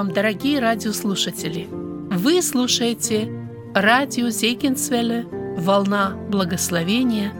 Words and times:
вам, 0.00 0.12
дорогие 0.12 0.60
радиослушатели! 0.60 1.68
Вы 1.70 2.40
слушаете 2.40 3.30
радио 3.74 4.30
Зейкинсвелле 4.30 5.26
«Волна 5.58 6.16
благословения». 6.30 7.34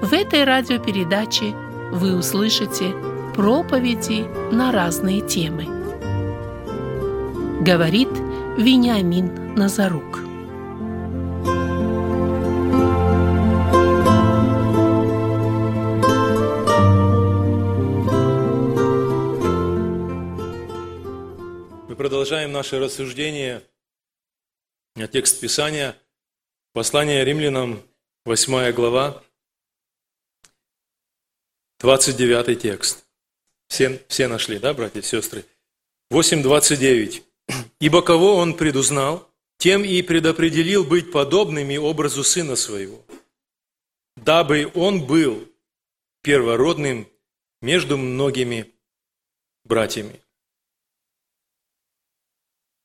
В 0.00 0.14
этой 0.14 0.44
радиопередаче 0.44 1.54
вы 1.92 2.16
услышите 2.16 2.94
проповеди 3.34 4.24
на 4.50 4.72
разные 4.72 5.20
темы. 5.20 5.66
Говорит 7.60 8.08
Вениамин 8.56 9.54
Назарук. 9.54 10.27
Продолжаем 22.28 22.52
наше 22.52 22.78
рассуждение 22.78 23.66
на 24.96 25.08
текст 25.08 25.40
Писания, 25.40 25.96
послание 26.74 27.24
римлянам, 27.24 27.82
8 28.26 28.70
глава, 28.72 29.24
29 31.78 32.60
текст. 32.60 33.06
Все, 33.68 34.04
все 34.08 34.28
нашли, 34.28 34.58
да, 34.58 34.74
братья 34.74 35.00
и 35.00 35.02
сестры? 35.02 35.46
8.29. 36.12 37.22
«Ибо 37.80 38.02
кого 38.02 38.34
он 38.34 38.58
предузнал, 38.58 39.26
тем 39.56 39.82
и 39.82 40.02
предопределил 40.02 40.84
быть 40.84 41.10
подобными 41.10 41.78
образу 41.78 42.22
Сына 42.22 42.56
Своего, 42.56 43.02
дабы 44.16 44.70
он 44.74 45.06
был 45.06 45.48
первородным 46.20 47.08
между 47.62 47.96
многими 47.96 48.70
братьями». 49.64 50.20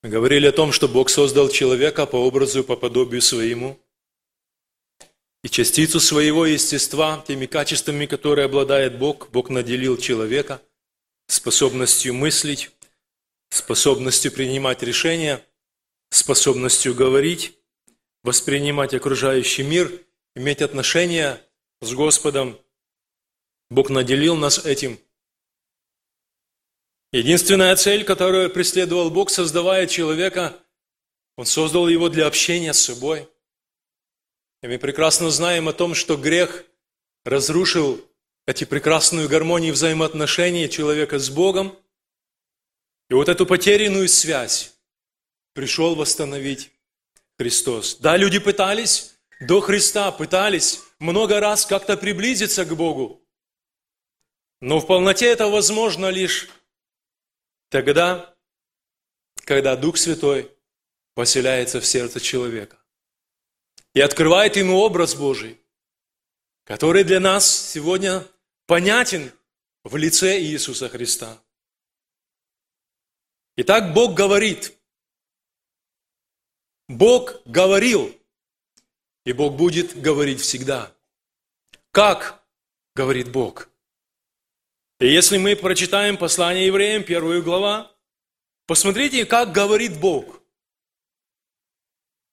Мы 0.03 0.09
говорили 0.09 0.47
о 0.47 0.51
том, 0.51 0.73
что 0.73 0.89
Бог 0.89 1.09
создал 1.09 1.47
человека 1.47 2.05
по 2.05 2.17
образу 2.17 2.59
и 2.59 2.63
по 2.63 2.75
подобию 2.75 3.21
своему. 3.21 3.79
И 5.45 5.49
частицу 5.49 6.01
своего 6.01 6.45
естества, 6.45 7.23
теми 7.25 7.45
качествами, 7.45 8.05
которые 8.05 8.45
обладает 8.45 8.97
Бог, 8.97 9.29
Бог 9.31 9.49
наделил 9.49 9.95
человека 9.95 10.61
способностью 11.27 12.13
мыслить, 12.13 12.71
способностью 13.49 14.33
принимать 14.33 14.83
решения, 14.83 15.41
способностью 16.09 16.93
говорить, 16.93 17.57
воспринимать 18.23 18.93
окружающий 18.93 19.63
мир, 19.63 19.89
иметь 20.35 20.61
отношения 20.61 21.41
с 21.81 21.93
Господом. 21.93 22.59
Бог 23.69 23.89
наделил 23.89 24.35
нас 24.35 24.65
этим– 24.65 24.99
Единственная 27.13 27.75
цель, 27.75 28.03
которую 28.03 28.49
преследовал 28.49 29.11
Бог, 29.11 29.29
создавая 29.29 29.85
человека, 29.85 30.59
Он 31.37 31.45
создал 31.45 31.87
его 31.87 32.09
для 32.09 32.25
общения 32.25 32.73
с 32.73 32.79
собой. 32.79 33.29
И 34.63 34.67
мы 34.67 34.79
прекрасно 34.79 35.29
знаем 35.29 35.69
о 35.69 35.73
том, 35.73 35.93
что 35.93 36.17
грех 36.17 36.65
разрушил 37.23 38.03
эти 38.47 38.63
прекрасную 38.63 39.29
гармонию 39.29 39.73
взаимоотношений 39.73 40.67
человека 40.67 41.19
с 41.19 41.29
Богом. 41.29 41.77
И 43.11 43.13
вот 43.13 43.29
эту 43.29 43.45
потерянную 43.45 44.09
связь 44.09 44.73
пришел 45.53 45.93
восстановить 45.93 46.71
Христос. 47.37 47.97
Да, 47.97 48.17
люди 48.17 48.39
пытались 48.39 49.13
до 49.39 49.61
Христа, 49.61 50.11
пытались 50.11 50.81
много 50.97 51.39
раз 51.39 51.67
как-то 51.67 51.95
приблизиться 51.95 52.65
к 52.65 52.75
Богу. 52.75 53.21
Но 54.61 54.79
в 54.79 54.87
полноте 54.87 55.27
это 55.27 55.47
возможно 55.47 56.09
лишь 56.09 56.49
Тогда, 57.73 58.37
когда 59.45 59.75
Дух 59.75 59.97
Святой 59.97 60.55
поселяется 61.15 61.81
в 61.81 61.85
сердце 61.87 62.19
человека 62.19 62.77
и 63.95 63.99
открывает 63.99 64.57
ему 64.57 64.77
образ 64.77 65.15
Божий, 65.15 65.59
который 66.65 67.03
для 67.03 67.19
нас 67.19 67.49
сегодня 67.49 68.27
понятен 68.67 69.31
в 69.83 69.97
лице 69.97 70.39
Иисуса 70.39 70.87
Христа. 70.87 71.41
Итак, 73.55 73.91
Бог 73.95 74.13
говорит. 74.13 74.77
Бог 76.87 77.41
говорил, 77.45 78.15
и 79.25 79.33
Бог 79.33 79.55
будет 79.55 79.99
говорить 79.99 80.41
всегда. 80.41 80.95
Как 81.89 82.39
говорит 82.93 83.31
Бог? 83.31 83.67
И 85.03 85.07
если 85.11 85.37
мы 85.37 85.57
прочитаем 85.57 86.15
послание 86.15 86.67
евреям, 86.67 87.03
первую 87.03 87.43
глава, 87.43 87.93
посмотрите, 88.67 89.25
как 89.25 89.51
говорит 89.51 89.99
Бог. 89.99 90.41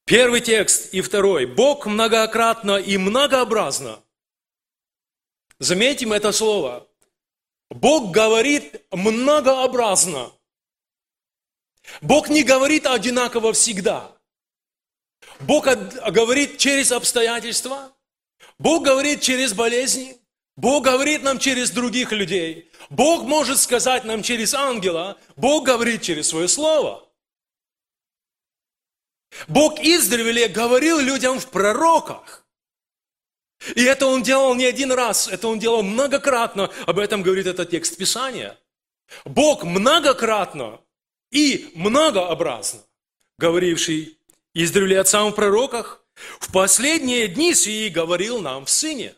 Первый 0.05 0.41
текст 0.41 0.95
и 0.95 1.01
второй. 1.01 1.47
Бог 1.47 1.87
многократно 1.87 2.77
и 2.77 2.97
многообразно. 2.97 4.01
Заметим 5.59 6.13
это 6.13 6.31
слово. 6.31 6.89
Бог 7.71 8.13
говорит 8.13 8.81
многообразно. 8.93 10.31
Бог 12.01 12.29
не 12.29 12.45
говорит 12.45 12.87
одинаково 12.87 13.53
всегда. 13.53 14.17
Бог 15.41 15.65
говорит 15.65 16.59
через 16.59 16.93
обстоятельства. 16.93 17.93
Бог 18.61 18.85
говорит 18.85 19.23
через 19.23 19.55
болезни. 19.55 20.20
Бог 20.61 20.85
говорит 20.85 21.23
нам 21.23 21.39
через 21.39 21.71
других 21.71 22.13
людей. 22.13 22.71
Бог 22.91 23.23
может 23.23 23.59
сказать 23.59 24.05
нам 24.05 24.23
через 24.23 24.53
ангела. 24.53 25.17
Бог 25.37 25.65
говорит 25.65 26.03
через 26.03 26.29
свое 26.29 26.49
слово. 26.49 27.09
Бог 29.49 29.81
издревле 29.81 30.49
говорил 30.49 30.99
людям 30.99 31.41
в 31.41 31.47
пророках. 31.47 32.45
И 33.75 33.83
это 33.83 34.05
Он 34.07 34.23
делал 34.23 34.55
не 34.55 34.67
один 34.67 34.93
раз, 34.93 35.29
это 35.29 35.49
Он 35.49 35.59
делал 35.59 35.83
многократно. 35.83 36.71
Об 36.87 36.99
этом 36.99 37.23
говорит 37.23 37.47
этот 37.47 37.71
текст 37.71 37.97
Писания. 37.97 38.59
Бог 39.25 39.65
многократно 39.65 40.79
и 41.31 41.71
многообразно, 41.75 42.81
говоривший 43.39 44.19
издревле 44.53 45.01
отцам 45.01 45.33
в 45.33 45.37
пророках, 45.37 46.05
в 46.39 46.53
последние 46.53 47.29
дни 47.29 47.55
сии 47.55 47.89
говорил 47.89 48.43
нам 48.43 48.67
в 48.67 48.71
Сыне 48.71 49.15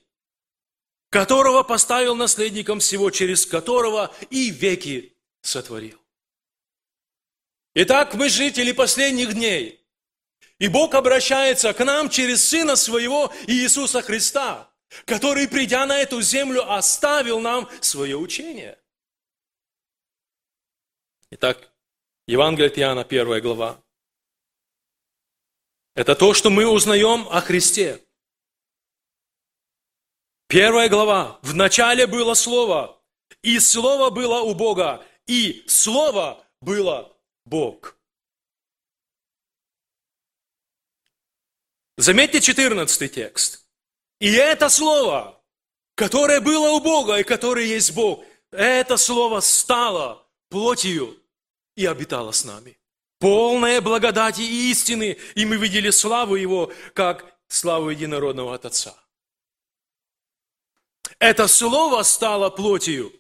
которого 1.13 1.63
поставил 1.63 2.17
наследником 2.17 2.81
всего, 2.81 3.11
через 3.11 3.45
которого 3.45 4.15
и 4.31 4.49
веки 4.49 5.15
сотворил. 5.43 6.01
Итак, 7.75 8.15
мы 8.15 8.31
жители 8.31 8.73
последних 8.73 9.35
дней. 9.35 9.87
И 10.59 10.69
Бог 10.69 10.95
обращается 10.95 11.75
к 11.75 11.85
нам 11.85 12.09
через 12.09 12.43
Сына 12.43 12.77
Своего 12.77 13.31
Иисуса 13.47 14.01
Христа, 14.01 14.73
который, 15.05 15.47
придя 15.49 15.85
на 15.85 15.99
эту 15.99 16.23
землю, 16.23 16.73
оставил 16.73 17.41
нам 17.41 17.69
свое 17.83 18.17
учение. 18.17 18.79
Итак, 21.31 21.71
Евангелие 22.27 22.69
от 22.69 22.79
Иоанна, 22.79 23.05
первая 23.05 23.43
глава. 23.43 23.83
Это 25.95 26.15
то, 26.15 26.33
что 26.33 26.49
мы 26.49 26.67
узнаем 26.67 27.29
о 27.31 27.43
Христе. 27.43 28.03
Первая 30.53 30.91
глава. 30.91 31.39
В 31.41 31.55
начале 31.55 32.07
было 32.07 32.35
Слово, 32.35 33.01
и 33.41 33.59
Слово 33.59 34.11
было 34.11 34.43
у 34.43 34.55
Бога, 34.55 35.03
и 35.27 35.65
Слово 35.67 36.47
было 36.61 37.17
Бог. 37.47 37.97
Заметьте 41.97 42.43
14 42.43 43.11
текст. 43.11 43.67
И 44.21 44.31
это 44.31 44.69
Слово, 44.69 45.43
которое 45.95 46.41
было 46.41 46.73
у 46.73 46.81
Бога 46.81 47.17
и 47.17 47.23
которое 47.23 47.65
есть 47.65 47.95
Бог, 47.95 48.23
это 48.51 48.99
Слово 48.99 49.41
стало 49.41 50.29
плотью 50.51 51.19
и 51.77 51.87
обитало 51.87 52.33
с 52.33 52.45
нами. 52.45 52.79
Полное 53.21 53.81
благодати 53.81 54.43
и 54.43 54.71
истины, 54.71 55.17
и 55.35 55.47
мы 55.47 55.57
видели 55.57 55.89
славу 55.89 56.35
Его, 56.35 56.71
как 56.93 57.39
славу 57.49 57.89
единородного 57.89 58.55
от 58.55 58.67
Отца. 58.67 59.02
Это 61.23 61.47
слово 61.47 62.03
стало 62.03 62.51
плотью. 62.51 63.13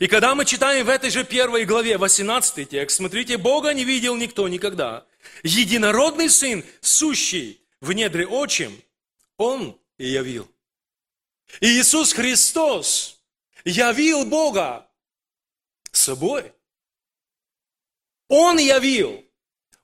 И 0.00 0.08
когда 0.08 0.34
мы 0.34 0.44
читаем 0.44 0.84
в 0.84 0.88
этой 0.88 1.08
же 1.10 1.22
первой 1.22 1.64
главе, 1.64 1.96
18 1.98 2.68
текст, 2.68 2.96
смотрите, 2.96 3.36
Бога 3.36 3.72
не 3.72 3.84
видел 3.84 4.16
никто 4.16 4.48
никогда. 4.48 5.06
Единородный 5.44 6.28
Сын, 6.28 6.64
сущий 6.80 7.64
в 7.80 7.92
недре 7.92 8.26
отчим, 8.26 8.76
Он 9.36 9.78
и 9.98 10.08
явил. 10.08 10.50
И 11.60 11.78
Иисус 11.78 12.12
Христос 12.12 13.22
явил 13.64 14.24
Бога 14.24 14.90
собой. 15.92 16.52
Он 18.26 18.58
явил. 18.58 19.24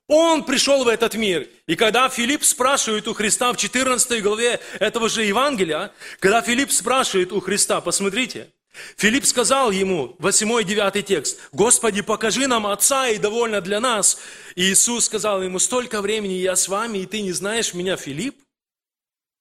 Он 0.09 0.45
пришел 0.45 0.85
в 0.85 0.89
этот 0.89 1.15
мир. 1.15 1.49
И 1.67 1.75
когда 1.75 2.09
Филипп 2.09 2.45
спрашивает 2.45 3.09
у 3.09 3.15
Христа 3.15 3.53
в 3.53 3.57
14 3.57 4.23
главе 4.23 4.61
этого 4.79 5.09
же 5.09 5.25
Евангелия, 5.25 5.93
когда 6.21 6.43
Филипп 6.43 6.71
спрашивает 6.71 7.33
у 7.33 7.41
Христа, 7.41 7.81
посмотрите, 7.81 8.49
Филипп 8.97 9.25
сказал 9.25 9.71
ему, 9.71 10.15
8-9 10.19 11.03
текст, 11.03 11.41
«Господи, 11.53 12.03
покажи 12.03 12.47
нам 12.47 12.67
Отца, 12.67 13.09
и 13.09 13.19
довольно 13.19 13.61
для 13.61 13.81
нас». 13.81 14.19
И 14.55 14.71
Иисус 14.71 15.07
сказал 15.07 15.43
ему, 15.43 15.59
«Столько 15.59 16.03
времени 16.03 16.35
я 16.35 16.55
с 16.55 16.69
вами, 16.69 16.99
и 16.99 17.07
ты 17.07 17.23
не 17.23 17.33
знаешь 17.33 17.75
меня, 17.75 17.97
Филипп? 17.97 18.41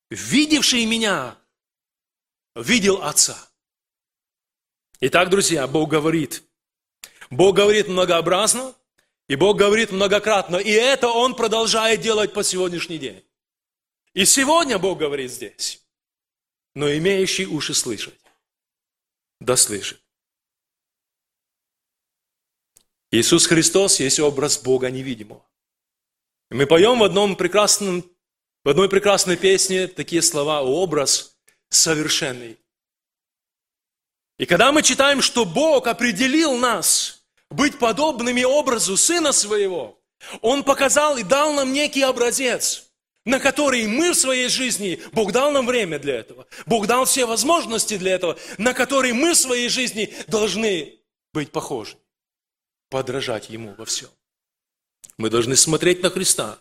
Видевший 0.10 0.86
меня, 0.86 1.38
видел 2.56 3.04
Отца». 3.04 3.38
Итак, 5.02 5.30
друзья, 5.30 5.68
Бог 5.68 5.90
говорит. 5.90 6.42
Бог 7.30 7.56
говорит 7.56 7.88
многообразно, 7.88 8.74
и 9.28 9.36
Бог 9.36 9.58
говорит 9.58 9.92
многократно. 9.92 10.58
И 10.58 10.72
это 10.72 11.08
Он 11.08 11.36
продолжает 11.36 12.02
делать 12.02 12.34
по 12.34 12.44
сегодняшний 12.44 12.98
день. 12.98 13.24
И 14.14 14.26
сегодня 14.26 14.78
Бог 14.80 15.00
говорит 15.00 15.32
здесь. 15.32 15.82
Но 16.76 16.92
имеющий 16.92 17.46
уши 17.46 17.74
слышать 17.74 18.20
да 19.40 19.56
слышит. 19.56 20.02
Иисус 23.12 23.46
Христос 23.46 24.00
есть 24.00 24.20
образ 24.20 24.58
Бога 24.58 24.90
невидимого. 24.90 25.46
Мы 26.50 26.66
поем 26.68 27.00
в, 27.00 27.04
одном 27.04 27.36
прекрасном, 27.36 28.04
в 28.64 28.70
одной 28.70 28.90
прекрасной 28.90 29.38
песне 29.38 29.88
такие 29.88 30.22
слова 30.22 30.62
«образ 30.62 31.38
совершенный». 31.70 32.60
И 34.38 34.46
когда 34.46 34.72
мы 34.72 34.84
читаем, 34.84 35.22
что 35.22 35.46
Бог 35.46 35.88
определил 35.88 36.58
нас 36.58 37.15
быть 37.50 37.80
подобными 37.80 38.44
образу 38.44 38.98
Сына 38.98 39.32
Своего, 39.32 40.00
Он 40.42 40.64
показал 40.64 41.18
и 41.18 41.24
дал 41.24 41.54
нам 41.54 41.74
некий 41.74 42.02
образец– 42.02 42.84
на 43.26 43.40
которые 43.40 43.88
мы 43.88 44.12
в 44.12 44.16
своей 44.16 44.48
жизни, 44.48 45.02
Бог 45.12 45.32
дал 45.32 45.52
нам 45.52 45.66
время 45.66 46.00
для 46.00 46.16
этого, 46.16 46.48
Бог 46.68 46.86
дал 46.86 47.06
все 47.06 47.26
возможности 47.26 47.98
для 47.98 48.14
этого, 48.14 48.38
на 48.60 48.74
которые 48.74 49.14
мы 49.14 49.34
в 49.34 49.38
своей 49.38 49.68
жизни 49.68 50.14
должны 50.28 51.00
быть 51.34 51.52
похожи, 51.52 51.98
подражать 52.90 53.50
Ему 53.50 53.74
во 53.74 53.86
всем. 53.86 54.10
Мы 55.18 55.30
должны 55.30 55.56
смотреть 55.56 56.04
на 56.04 56.12
Христа 56.12 56.60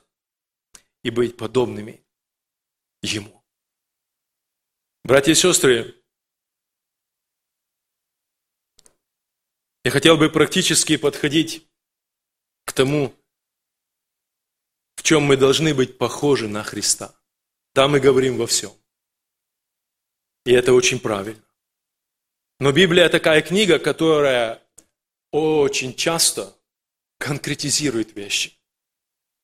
и 1.03 1.11
быть 1.11 1.37
подобными 1.37 2.03
Ему. 3.03 3.45
Братья 5.05 5.33
и 5.33 5.35
сестры, 5.35 6.03
я 9.85 9.91
хотел 9.91 10.17
бы 10.17 10.31
практически 10.31 10.97
подходить 10.97 11.67
к 12.65 12.73
тому, 12.73 13.15
в 14.97 15.03
чем 15.03 15.25
мы 15.25 15.37
должны 15.37 15.75
быть 15.75 15.99
похожи 15.99 16.49
на 16.49 16.63
Христа. 16.65 17.15
Там 17.75 17.93
мы 17.93 18.01
говорим 18.01 18.39
во 18.39 18.47
всем. 18.47 18.73
И 20.47 20.53
это 20.53 20.73
очень 20.73 20.99
правильно. 20.99 21.45
Но 22.61 22.73
Библия 22.73 23.09
такая 23.09 23.43
книга, 23.43 23.79
которая 23.79 24.63
очень 25.33 25.95
часто 25.95 26.57
конкретизирует 27.19 28.15
вещи 28.15 28.53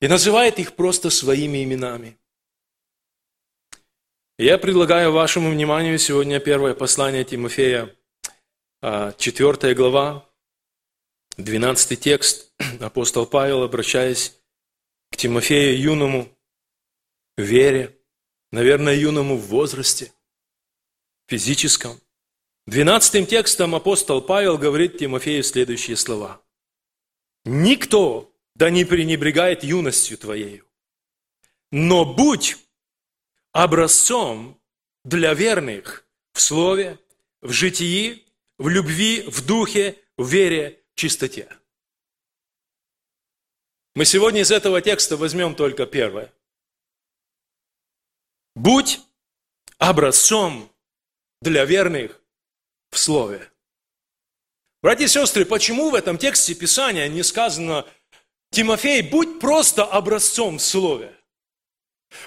и 0.00 0.08
называет 0.08 0.58
их 0.58 0.76
просто 0.76 1.10
своими 1.10 1.62
именами. 1.64 2.18
я 4.38 4.56
предлагаю 4.56 5.12
вашему 5.12 5.50
вниманию 5.50 5.98
сегодня 5.98 6.40
первое 6.40 6.74
послание 6.74 7.24
Тимофея, 7.24 7.94
4 8.82 9.50
а, 9.50 9.74
глава, 9.74 10.29
12 11.44 11.98
текст. 11.98 12.52
Апостол 12.80 13.26
Павел, 13.26 13.62
обращаясь 13.62 14.36
к 15.10 15.16
Тимофею 15.16 15.80
юному 15.80 16.28
в 17.36 17.42
вере, 17.42 17.96
наверное, 18.52 18.94
юному 18.94 19.36
в 19.36 19.46
возрасте, 19.46 20.12
физическом. 21.28 22.00
Двенадцатым 22.66 23.26
текстом 23.26 23.74
апостол 23.74 24.22
Павел 24.22 24.58
говорит 24.58 24.98
Тимофею 24.98 25.42
следующие 25.42 25.96
слова. 25.96 26.42
«Никто 27.44 28.32
да 28.54 28.70
не 28.70 28.84
пренебрегает 28.84 29.64
юностью 29.64 30.18
твоею, 30.18 30.66
но 31.72 32.04
будь 32.04 32.58
образцом 33.52 34.60
для 35.04 35.34
верных 35.34 36.06
в 36.32 36.40
слове, 36.40 36.98
в 37.40 37.52
житии, 37.52 38.26
в 38.58 38.68
любви, 38.68 39.22
в 39.22 39.46
духе, 39.46 39.96
в 40.18 40.28
вере, 40.28 40.79
чистоте». 41.00 41.48
Мы 43.94 44.04
сегодня 44.04 44.42
из 44.42 44.50
этого 44.50 44.80
текста 44.80 45.16
возьмем 45.16 45.54
только 45.54 45.86
первое. 45.86 46.32
Будь 48.54 49.00
образцом 49.78 50.70
для 51.40 51.64
верных 51.64 52.20
в 52.90 52.98
Слове. 52.98 53.50
Братья 54.82 55.04
и 55.04 55.08
сестры, 55.08 55.44
почему 55.44 55.90
в 55.90 55.94
этом 55.94 56.18
тексте 56.18 56.54
Писания 56.54 57.08
не 57.08 57.22
сказано 57.22 57.86
«Тимофей, 58.50 59.02
будь 59.02 59.40
просто 59.40 59.84
образцом 59.84 60.58
в 60.58 60.62
Слове»? 60.62 61.16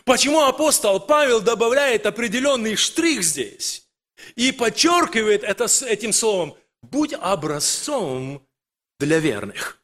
Почему 0.05 0.41
апостол 0.41 0.99
Павел 0.99 1.41
добавляет 1.41 2.05
определенный 2.05 2.75
штрих 2.75 3.23
здесь 3.23 3.87
и 4.35 4.51
подчеркивает 4.51 5.43
это 5.43 5.65
этим 5.85 6.13
словом 6.13 6.57
«будь 6.81 7.13
образцом 7.13 8.47
для 8.99 9.19
верных»? 9.19 9.79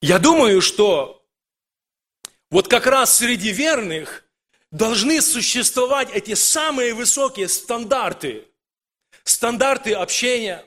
Я 0.00 0.18
думаю, 0.18 0.62
что 0.62 1.26
вот 2.50 2.68
как 2.68 2.86
раз 2.86 3.18
среди 3.18 3.52
верных 3.52 4.24
должны 4.70 5.20
существовать 5.20 6.10
эти 6.10 6.34
самые 6.34 6.94
высокие 6.94 7.48
стандарты. 7.48 8.46
Стандарты 9.24 9.92
общения, 9.92 10.64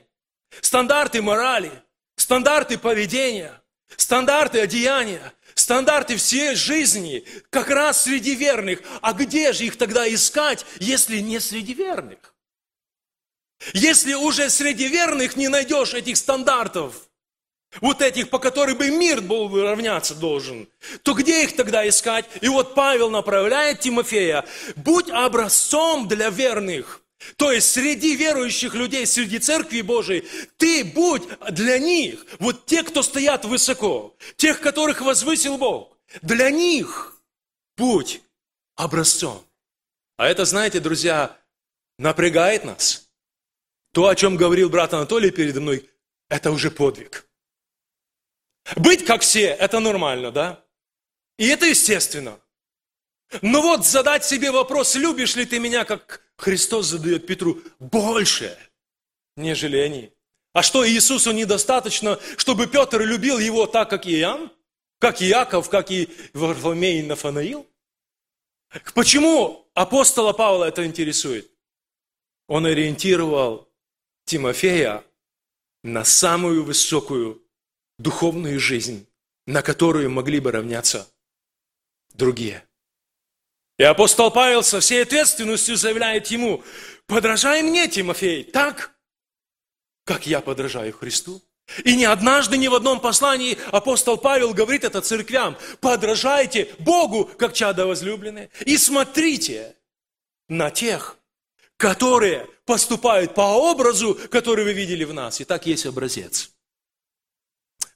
стандарты 0.60 1.20
морали, 1.20 1.72
стандарты 2.16 2.78
поведения, 2.78 3.60
стандарты 3.96 4.60
одеяния, 4.60 5.32
стандарты 5.54 6.16
всей 6.16 6.54
жизни, 6.54 7.24
как 7.50 7.68
раз 7.68 8.04
среди 8.04 8.34
верных. 8.34 8.80
А 9.02 9.12
где 9.12 9.52
же 9.52 9.64
их 9.64 9.76
тогда 9.76 10.12
искать, 10.12 10.64
если 10.78 11.18
не 11.18 11.40
среди 11.40 11.74
верных? 11.74 12.33
Если 13.72 14.14
уже 14.14 14.50
среди 14.50 14.88
верных 14.88 15.36
не 15.36 15.48
найдешь 15.48 15.94
этих 15.94 16.16
стандартов– 16.16 16.94
вот 17.80 18.02
этих, 18.02 18.30
по 18.30 18.38
которым 18.38 18.78
бы 18.78 18.90
мир 18.90 19.20
был 19.20 19.48
бы 19.48 19.62
равняться 19.62 20.14
должен, 20.14 20.68
то 21.02 21.14
где 21.14 21.44
их 21.44 21.56
тогда 21.56 21.86
искать? 21.88 22.26
И 22.40 22.48
вот 22.48 22.74
Павел 22.74 23.10
направляет 23.10 23.80
Тимофея, 23.80 24.44
будь 24.76 25.10
образцом 25.10 26.08
для 26.08 26.30
верных. 26.30 27.00
То 27.36 27.50
есть 27.50 27.72
среди 27.72 28.16
верующих 28.16 28.74
людей, 28.74 29.06
среди 29.06 29.38
церкви 29.38 29.80
Божией, 29.80 30.28
ты 30.58 30.84
будь 30.84 31.22
для 31.50 31.78
них, 31.78 32.24
вот 32.38 32.66
те, 32.66 32.82
кто 32.82 33.02
стоят 33.02 33.44
высоко, 33.44 34.14
тех, 34.36 34.60
которых 34.60 35.00
возвысил 35.00 35.56
Бог, 35.56 35.96
для 36.20 36.50
них 36.50 37.16
будь 37.78 38.20
образцом. 38.76 39.42
А 40.16 40.26
это, 40.26 40.44
знаете, 40.44 40.80
друзья, 40.80 41.36
напрягает 41.98 42.64
нас. 42.64 43.08
То, 43.94 44.08
о 44.08 44.16
чем 44.16 44.36
говорил 44.36 44.68
брат 44.70 44.92
Анатолий 44.92 45.30
передо 45.30 45.60
мной, 45.60 45.88
это 46.28 46.50
уже 46.50 46.72
подвиг. 46.72 47.28
Быть 48.74 49.04
как 49.04 49.22
все, 49.22 49.46
это 49.46 49.78
нормально, 49.78 50.32
да? 50.32 50.64
И 51.38 51.46
это 51.46 51.66
естественно. 51.66 52.40
Но 53.40 53.62
вот 53.62 53.86
задать 53.86 54.24
себе 54.24 54.50
вопрос, 54.50 54.96
любишь 54.96 55.36
ли 55.36 55.46
ты 55.46 55.60
меня, 55.60 55.84
как 55.84 56.22
Христос 56.36 56.86
задает 56.86 57.28
Петру, 57.28 57.62
больше, 57.78 58.58
нежели 59.36 59.76
они. 59.76 60.12
А 60.52 60.64
что, 60.64 60.88
Иисусу 60.88 61.30
недостаточно, 61.30 62.18
чтобы 62.36 62.66
Петр 62.66 63.00
любил 63.00 63.38
его 63.38 63.66
так, 63.66 63.90
как 63.90 64.06
и 64.06 64.18
Иоанн? 64.18 64.50
Как 64.98 65.22
и 65.22 65.26
Яков, 65.26 65.68
как 65.68 65.92
и 65.92 66.08
Варфоломей 66.32 66.98
и 66.98 67.02
Нафанаил? 67.04 67.64
Почему 68.94 69.68
апостола 69.74 70.32
Павла 70.32 70.64
это 70.64 70.84
интересует? 70.84 71.48
Он 72.48 72.66
ориентировал 72.66 73.68
Тимофея 74.24 75.04
на 75.82 76.04
самую 76.04 76.64
высокую 76.64 77.42
духовную 77.98 78.58
жизнь, 78.58 79.06
на 79.46 79.62
которую 79.62 80.10
могли 80.10 80.40
бы 80.40 80.50
равняться 80.52 81.08
другие. 82.14 82.66
И 83.78 83.82
апостол 83.82 84.30
Павел 84.30 84.62
со 84.62 84.80
всей 84.80 85.02
ответственностью 85.02 85.76
заявляет 85.76 86.28
ему, 86.28 86.62
подражай 87.06 87.62
мне, 87.62 87.88
Тимофей, 87.88 88.44
так, 88.44 88.96
как 90.04 90.26
я 90.26 90.40
подражаю 90.40 90.92
Христу. 90.92 91.42
И 91.84 91.96
не 91.96 92.04
однажды, 92.04 92.58
ни 92.58 92.68
в 92.68 92.74
одном 92.74 93.00
послании 93.00 93.58
апостол 93.72 94.18
Павел 94.18 94.52
говорит 94.52 94.84
это 94.84 95.00
церквям, 95.00 95.56
подражайте 95.80 96.74
Богу, 96.78 97.24
как 97.24 97.54
чадо 97.54 97.86
возлюбленные, 97.86 98.50
и 98.66 98.76
смотрите 98.76 99.74
на 100.48 100.70
тех, 100.70 101.18
которые 101.76 102.46
поступают 102.64 103.34
по 103.34 103.70
образу, 103.70 104.14
который 104.30 104.64
вы 104.64 104.72
видели 104.72 105.04
в 105.04 105.12
нас. 105.12 105.40
И 105.40 105.44
так 105.44 105.66
есть 105.66 105.86
образец. 105.86 106.50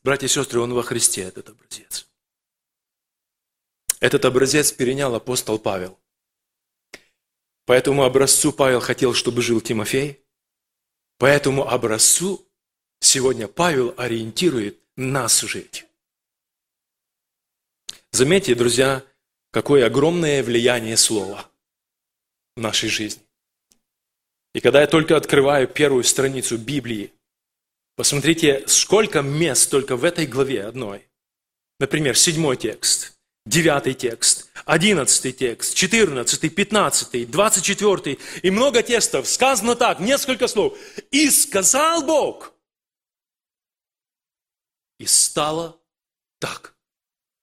Братья 0.03 0.27
и 0.27 0.31
сестры, 0.31 0.61
он 0.61 0.73
во 0.73 0.83
Христе, 0.83 1.23
этот 1.23 1.49
образец. 1.51 2.09
Этот 4.01 4.25
образец 4.25 4.73
перенял 4.73 5.15
апостол 5.15 5.59
Павел. 5.59 5.99
По 7.67 7.73
этому 7.73 8.05
образцу 8.05 8.53
Павел 8.53 8.81
хотел, 8.81 9.13
чтобы 9.13 9.43
жил 9.43 9.61
Тимофей. 9.61 10.25
По 11.19 11.27
этому 11.27 11.69
образцу 11.69 12.47
сегодня 13.01 13.49
Павел 13.49 13.93
ориентирует 13.97 14.81
нас 14.97 15.41
жить. 15.41 15.85
Заметьте, 18.13 18.55
друзья, 18.55 19.05
какое 19.51 19.85
огромное 19.85 20.43
влияние 20.43 20.97
слова 20.97 21.51
в 22.57 22.61
нашей 22.61 22.89
жизни. 22.89 23.28
И 24.59 24.61
когда 24.61 24.81
я 24.81 24.89
только 24.89 25.17
открываю 25.17 25.69
первую 25.69 26.03
страницу 26.03 26.59
Библии, 26.59 27.13
посмотрите, 27.95 28.65
сколько 28.67 29.23
мест 29.23 29.71
только 29.71 29.95
в 29.95 30.03
этой 30.03 30.27
главе 30.27 30.65
одной. 30.65 31.09
Например, 31.79 32.19
седьмой 32.19 32.57
текст, 32.57 33.21
девятый 33.47 33.95
текст, 33.95 34.51
одиннадцатый 34.65 35.31
текст, 35.31 35.77
четырнадцатый, 35.77 36.51
пятнадцатый, 36.51 37.25
двадцать 37.25 37.63
четвертый 37.63 38.19
и 38.43 38.51
много 38.51 38.83
текстов. 38.83 39.29
Сказано 39.29 39.77
так, 39.77 40.01
несколько 40.01 40.49
слов. 40.49 40.77
«И 41.13 41.31
сказал 41.31 42.03
Бог, 42.03 42.53
и 44.99 45.07
стало 45.07 45.81
так». 46.41 46.75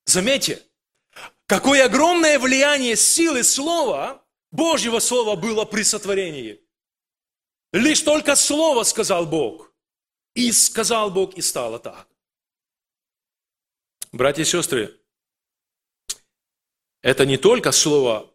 Заметьте, 0.05 0.61
какое 1.45 1.85
огромное 1.85 2.39
влияние 2.39 2.97
силы 2.97 3.45
слова, 3.45 4.21
Божьего 4.51 4.99
слова 4.99 5.37
было 5.37 5.63
при 5.63 5.83
сотворении. 5.83 6.59
Лишь 7.75 8.03
только 8.03 8.37
слово 8.37 8.83
сказал 8.83 9.25
Бог. 9.25 9.73
И 10.33 10.49
сказал 10.53 11.11
Бог, 11.11 11.33
и 11.33 11.41
стало 11.41 11.77
так. 11.77 12.07
Братья 14.13 14.43
и 14.43 14.45
сестры, 14.45 14.97
это 17.01 17.25
не 17.25 17.35
только 17.35 17.73
Слово 17.73 18.33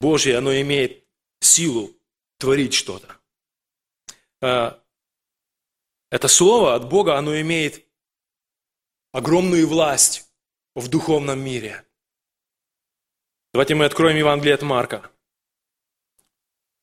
Божье, 0.00 0.38
оно 0.38 0.58
имеет 0.62 1.06
силу 1.40 1.94
творить 2.38 2.72
что-то. 2.72 3.20
А, 4.40 4.82
это 6.10 6.28
Слово 6.28 6.74
от 6.74 6.88
Бога, 6.88 7.18
оно 7.18 7.38
имеет 7.38 7.86
огромную 9.12 9.68
власть 9.68 10.26
в 10.74 10.88
духовном 10.88 11.38
мире. 11.38 11.84
Давайте 13.52 13.74
мы 13.74 13.84
откроем 13.84 14.16
Евангелие 14.16 14.54
от 14.54 14.62
Марка. 14.62 15.10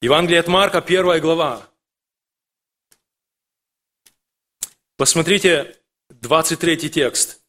Евангелие 0.02 0.40
от 0.40 0.48
Марка, 0.48 0.82
первая 0.82 1.20
глава. 1.20 1.68
Посмотрите 4.98 5.76
23 6.10 6.90
текст. 6.90 7.40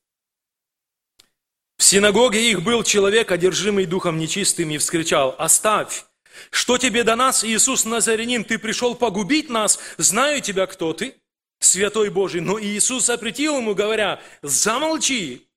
В 1.78 1.82
синагоге 1.82 2.50
их 2.50 2.62
был 2.62 2.82
человек, 2.82 3.32
одержимый 3.32 3.86
духом 3.86 4.18
нечистым, 4.18 4.70
и 4.70 4.76
вскричал, 4.76 5.34
«Оставь! 5.38 6.04
Что 6.50 6.76
тебе 6.76 7.04
до 7.04 7.16
нас, 7.16 7.42
Иисус 7.44 7.86
Назарянин? 7.86 8.44
Ты 8.44 8.58
пришел 8.58 8.94
погубить 8.94 9.48
нас? 9.48 9.78
Знаю 9.96 10.42
тебя, 10.42 10.66
кто 10.66 10.92
ты, 10.92 11.14
Святой 11.58 12.10
Божий». 12.10 12.42
Но 12.42 12.60
Иисус 12.60 13.06
запретил 13.06 13.56
ему, 13.56 13.74
говоря, 13.74 14.22
«Замолчи! 14.42 15.48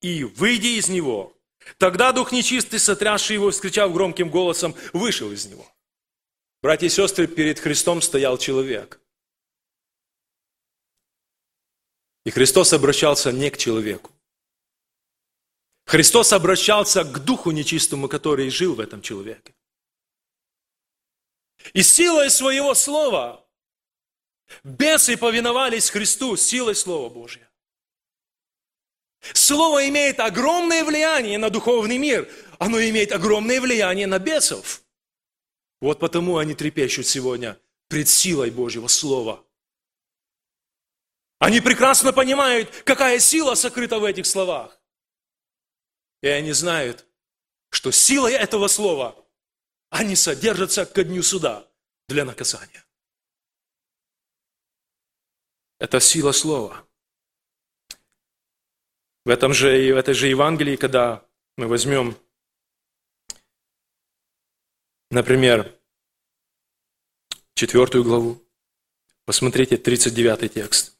и 0.00 0.22
выйди 0.22 0.78
из 0.78 0.88
него. 0.88 1.36
Тогда 1.78 2.12
дух 2.12 2.30
нечистый, 2.30 2.78
сотрясший 2.78 3.34
его, 3.34 3.50
вскричав 3.50 3.92
громким 3.92 4.30
голосом, 4.30 4.76
вышел 4.92 5.32
из 5.32 5.46
него. 5.46 5.66
Братья 6.62 6.86
и 6.86 6.90
сестры, 6.90 7.26
перед 7.26 7.58
Христом 7.58 8.00
стоял 8.00 8.38
человек. 8.38 9.00
И 12.26 12.30
Христос 12.30 12.72
обращался 12.72 13.30
не 13.30 13.50
к 13.50 13.56
человеку. 13.56 14.10
Христос 15.84 16.32
обращался 16.32 17.04
к 17.04 17.24
духу 17.24 17.52
нечистому, 17.52 18.08
который 18.08 18.50
жил 18.50 18.74
в 18.74 18.80
этом 18.80 19.00
человеке. 19.00 19.54
И 21.72 21.84
силой 21.84 22.30
своего 22.30 22.74
слова 22.74 23.46
бесы 24.64 25.16
повиновались 25.16 25.88
Христу 25.88 26.36
силой 26.36 26.74
Слова 26.74 27.08
Божьего. 27.08 27.46
Слово 29.32 29.88
имеет 29.88 30.18
огромное 30.18 30.82
влияние 30.82 31.38
на 31.38 31.48
духовный 31.48 31.98
мир. 31.98 32.28
Оно 32.58 32.80
имеет 32.80 33.12
огромное 33.12 33.60
влияние 33.60 34.08
на 34.08 34.18
бесов. 34.18 34.82
Вот 35.80 36.00
потому 36.00 36.38
они 36.38 36.56
трепещут 36.56 37.06
сегодня 37.06 37.56
пред 37.86 38.08
силой 38.08 38.50
Божьего 38.50 38.88
Слова. 38.88 39.45
Они 41.38 41.60
прекрасно 41.60 42.12
понимают, 42.12 42.70
какая 42.84 43.18
сила 43.18 43.54
сокрыта 43.54 43.98
в 43.98 44.04
этих 44.04 44.26
словах. 44.26 44.80
И 46.22 46.28
они 46.28 46.52
знают, 46.52 47.06
что 47.70 47.90
силой 47.90 48.32
этого 48.32 48.68
слова 48.68 49.14
они 49.90 50.16
содержатся 50.16 50.86
ко 50.86 51.04
дню 51.04 51.22
суда 51.22 51.68
для 52.08 52.24
наказания. 52.24 52.84
Это 55.78 56.00
сила 56.00 56.32
слова. 56.32 56.86
В 59.24 59.28
этом 59.28 59.52
же, 59.52 59.92
в 59.92 59.96
этой 59.96 60.14
же 60.14 60.28
Евангелии, 60.28 60.76
когда 60.76 61.26
мы 61.56 61.66
возьмем, 61.66 62.16
например, 65.10 65.74
четвертую 67.54 68.04
главу, 68.04 68.42
посмотрите 69.24 69.76
39 69.76 70.54
текст. 70.54 70.95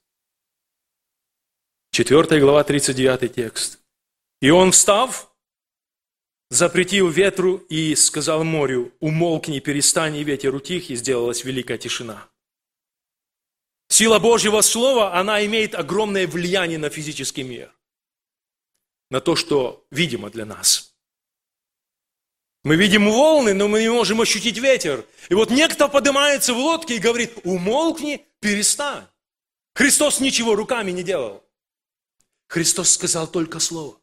Четвертая 1.97 2.41
глава, 2.41 2.63
39 2.63 3.37
текст. 3.37 3.79
«И 4.43 4.51
он, 4.51 4.73
встав, 4.73 5.35
запретил 6.51 7.09
ветру 7.09 7.57
и 7.71 7.95
сказал 7.95 8.45
морю, 8.45 8.93
умолкни, 9.01 9.61
перестань, 9.61 10.15
и 10.17 10.23
ветер 10.23 10.55
утих, 10.55 10.91
и 10.91 10.97
сделалась 10.97 11.43
великая 11.43 11.79
тишина». 11.79 12.29
Сила 13.89 14.19
Божьего 14.19 14.61
Слова, 14.61 15.15
она 15.15 15.43
имеет 15.47 15.75
огромное 15.75 16.27
влияние 16.27 16.77
на 16.77 16.91
физический 16.91 17.45
мир 17.45 17.75
на 19.09 19.23
то, 19.23 19.35
что 19.35 19.87
видимо 19.91 20.29
для 20.29 20.45
нас. 20.45 20.95
Мы 22.63 22.77
видим 22.77 23.11
волны, 23.11 23.55
но 23.55 23.69
мы 23.69 23.81
не 23.81 23.89
можем 23.89 24.21
ощутить 24.21 24.59
ветер. 24.59 25.03
И 25.31 25.35
вот 25.35 25.51
некто 25.51 25.89
поднимается 25.89 26.53
в 26.53 26.59
лодке 26.59 26.97
и 26.97 26.99
говорит, 26.99 27.39
умолкни, 27.45 28.27
перестань. 28.41 29.07
Христос 29.75 30.21
ничего 30.21 30.57
руками 30.57 30.91
не 30.91 31.03
делал. 31.03 31.46
Христос 32.49 32.91
сказал 32.91 33.27
только 33.27 33.59
слово. 33.61 34.01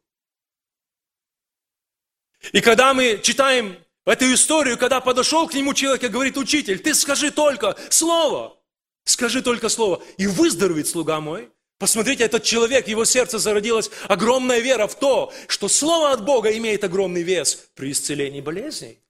И 2.52 2.60
когда 2.60 2.94
мы 2.94 3.20
читаем 3.24 3.78
эту 4.06 4.34
историю, 4.34 4.78
когда 4.78 5.00
подошел 5.00 5.48
к 5.48 5.54
нему 5.54 5.74
человек 5.74 6.04
и 6.04 6.08
говорит, 6.10 6.38
учитель, 6.38 6.80
ты 6.80 6.94
скажи 6.94 7.32
только 7.32 7.78
слово, 7.90 8.62
скажи 9.06 9.42
только 9.42 9.70
слово, 9.70 10.04
и 10.18 10.28
выздоровеет 10.28 10.88
слуга 10.88 11.20
мой, 11.20 11.52
Посмотрите, 11.80 12.24
этот 12.24 12.44
человек, 12.44 12.88
его 12.88 13.04
сердце 13.04 13.40
зародилась 13.40 13.92
огромная 14.08 14.60
вера 14.60 14.88
в 14.88 14.98
то, 14.98 15.34
что 15.50 15.68
Слово 15.68 16.14
от 16.14 16.24
Бога 16.24 16.56
имеет 16.58 16.86
огромный 16.86 17.24
вес 17.24 17.56
при 17.76 17.92
исцелении 17.92 18.40
болезней. 18.40 19.04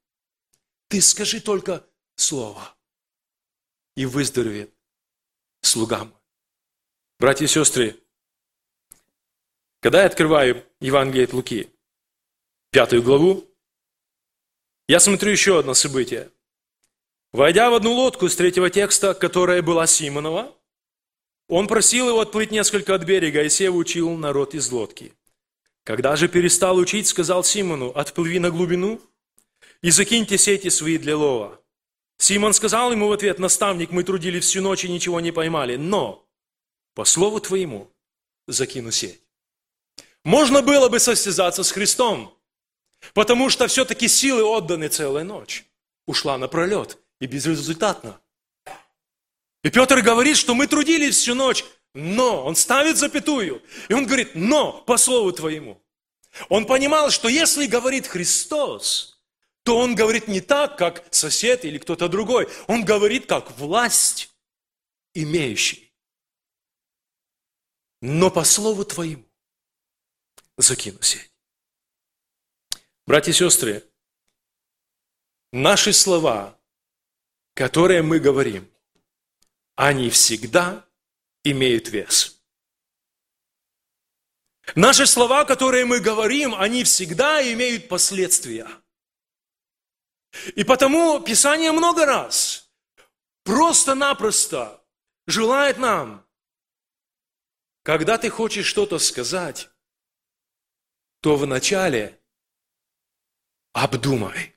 Ты 0.87 0.99
скажи 0.99 1.39
только 1.39 1.85
Слово, 2.15 2.75
и 3.95 4.05
выздоровеет 4.05 4.73
слуга 5.61 6.05
мой. 6.05 6.21
Братья 7.19 7.45
и 7.45 7.47
сестры, 7.47 8.02
когда 9.83 9.99
я 9.99 10.05
открываю 10.05 10.63
Евангелие 10.79 11.25
от 11.25 11.33
Луки, 11.33 11.67
пятую 12.71 13.03
главу, 13.03 13.45
я 14.87 15.01
смотрю 15.01 15.31
еще 15.31 15.59
одно 15.59 15.73
событие. 15.73 16.29
Войдя 17.33 17.69
в 17.69 17.73
одну 17.73 17.91
лодку 17.91 18.29
с 18.29 18.35
третьего 18.37 18.69
текста, 18.69 19.13
которая 19.13 19.61
была 19.61 19.85
Симонова, 19.85 20.55
он 21.49 21.67
просил 21.67 22.07
его 22.07 22.21
отплыть 22.21 22.49
несколько 22.49 22.95
от 22.95 23.03
берега, 23.03 23.43
и 23.43 23.49
Сев 23.49 23.75
учил 23.75 24.09
народ 24.11 24.55
из 24.55 24.71
лодки. 24.71 25.13
Когда 25.83 26.15
же 26.15 26.29
перестал 26.29 26.77
учить, 26.77 27.07
сказал 27.07 27.43
Симону, 27.43 27.89
отплыви 27.89 28.39
на 28.39 28.51
глубину 28.51 29.01
и 29.81 29.91
закиньте 29.91 30.37
сети 30.37 30.69
свои 30.69 30.97
для 30.97 31.17
лова. 31.17 31.59
Симон 32.19 32.53
сказал 32.53 32.93
ему 32.93 33.09
в 33.09 33.11
ответ, 33.11 33.37
наставник, 33.37 33.91
мы 33.91 34.05
трудили 34.05 34.39
всю 34.39 34.61
ночь 34.61 34.85
и 34.85 34.89
ничего 34.89 35.19
не 35.19 35.33
поймали, 35.33 35.75
но 35.75 36.25
по 36.93 37.03
слову 37.03 37.41
твоему 37.41 37.91
закину 38.47 38.89
сеть. 38.91 39.22
Можно 40.23 40.61
было 40.61 40.87
бы 40.89 40.99
состязаться 40.99 41.63
с 41.63 41.71
Христом, 41.71 42.37
потому 43.13 43.49
что 43.49 43.67
все-таки 43.67 44.07
силы 44.07 44.43
отданы 44.43 44.87
целая 44.87 45.23
ночь. 45.23 45.65
Ушла 46.05 46.37
напролет 46.37 46.97
и 47.19 47.25
безрезультатно. 47.25 48.19
И 49.63 49.69
Петр 49.69 50.01
говорит, 50.01 50.37
что 50.37 50.53
мы 50.55 50.67
трудились 50.67 51.17
всю 51.17 51.35
ночь, 51.35 51.65
но, 51.93 52.43
он 52.43 52.55
ставит 52.55 52.97
запятую, 52.97 53.61
и 53.87 53.93
он 53.93 54.05
говорит, 54.05 54.31
но, 54.33 54.81
по 54.81 54.97
слову 54.97 55.31
твоему. 55.31 55.81
Он 56.49 56.65
понимал, 56.65 57.11
что 57.11 57.29
если 57.29 57.67
говорит 57.67 58.07
Христос, 58.07 59.21
то 59.63 59.77
он 59.77 59.95
говорит 59.95 60.27
не 60.27 60.41
так, 60.41 60.77
как 60.77 61.05
сосед 61.11 61.63
или 61.63 61.77
кто-то 61.77 62.09
другой. 62.09 62.49
Он 62.67 62.83
говорит 62.83 63.27
как 63.27 63.57
власть 63.57 64.33
имеющий. 65.13 65.93
Но 68.01 68.29
по 68.29 68.43
слову 68.43 68.83
твоему 68.83 69.23
закину 70.57 71.01
сеть. 71.01 71.31
Братья 73.05 73.31
и 73.31 73.33
сестры, 73.33 73.83
наши 75.51 75.91
слова, 75.93 76.57
которые 77.53 78.01
мы 78.01 78.19
говорим, 78.19 78.69
они 79.75 80.09
всегда 80.09 80.87
имеют 81.43 81.89
вес. 81.89 82.41
Наши 84.75 85.05
слова, 85.05 85.43
которые 85.43 85.85
мы 85.85 85.99
говорим, 85.99 86.55
они 86.55 86.83
всегда 86.83 87.43
имеют 87.51 87.89
последствия. 87.89 88.67
И 90.55 90.63
потому 90.63 91.19
Писание 91.19 91.71
много 91.71 92.05
раз 92.05 92.71
просто-напросто 93.43 94.81
желает 95.27 95.77
нам, 95.77 96.25
когда 97.83 98.17
ты 98.17 98.29
хочешь 98.29 98.65
что-то 98.65 98.97
сказать, 98.99 99.69
то 101.23 101.37
вначале 101.37 102.19
обдумай. 103.71 104.53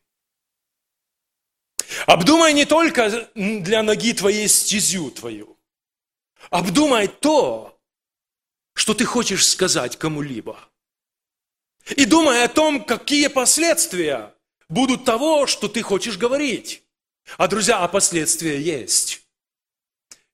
Обдумай 2.09 2.53
не 2.55 2.65
только 2.65 3.31
для 3.37 3.85
ноги 3.85 4.13
твоей 4.13 4.49
стезю 4.49 5.13
твою. 5.13 5.57
Обдумай 6.51 7.07
то, 7.07 7.81
что 8.75 8.95
ты 8.95 9.05
хочешь 9.05 9.47
сказать 9.49 9.97
кому-либо. 9.97 10.59
И 11.97 12.05
думай 12.05 12.43
о 12.43 12.49
том, 12.49 12.85
какие 12.85 13.29
последствия 13.29 14.35
будут 14.69 15.05
того, 15.05 15.47
что 15.47 15.69
ты 15.69 15.83
хочешь 15.83 16.19
говорить. 16.19 16.83
А, 17.39 17.47
друзья, 17.47 17.79
а 17.85 17.87
последствия 17.87 18.61
есть. 18.61 19.25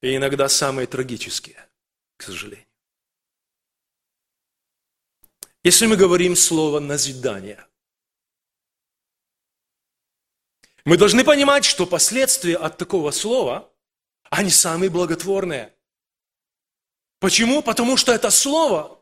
И 0.01 0.17
иногда 0.17 0.49
самые 0.49 0.87
трагические, 0.87 1.69
к 2.17 2.23
сожалению. 2.23 2.72
Если 5.63 5.87
мы 5.87 5.97
говорим 5.97 6.35
слово 6.35 6.81
«назидание», 6.81 7.65
мы 10.85 10.97
должны 10.97 11.23
понимать, 11.23 11.65
что 11.65 11.87
последствия 11.87 12.57
от 12.57 12.77
такого 12.77 13.13
слова, 13.13 13.73
они 14.31 14.51
самые 14.51 14.91
благотворные. 14.91 15.73
Почему? 17.21 17.63
Потому 17.63 17.97
что 17.97 18.13
это 18.13 18.31
слово, 18.31 19.01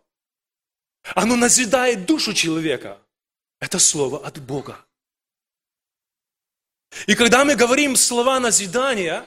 оно 1.15 1.37
назидает 1.37 2.05
душу 2.05 2.35
человека. 2.35 3.01
Это 3.61 3.79
слово 3.79 4.27
от 4.27 4.39
Бога. 4.43 4.85
И 7.07 7.15
когда 7.15 7.45
мы 7.45 7.55
говорим 7.55 7.97
слова 7.97 8.41
назидания, 8.41 9.27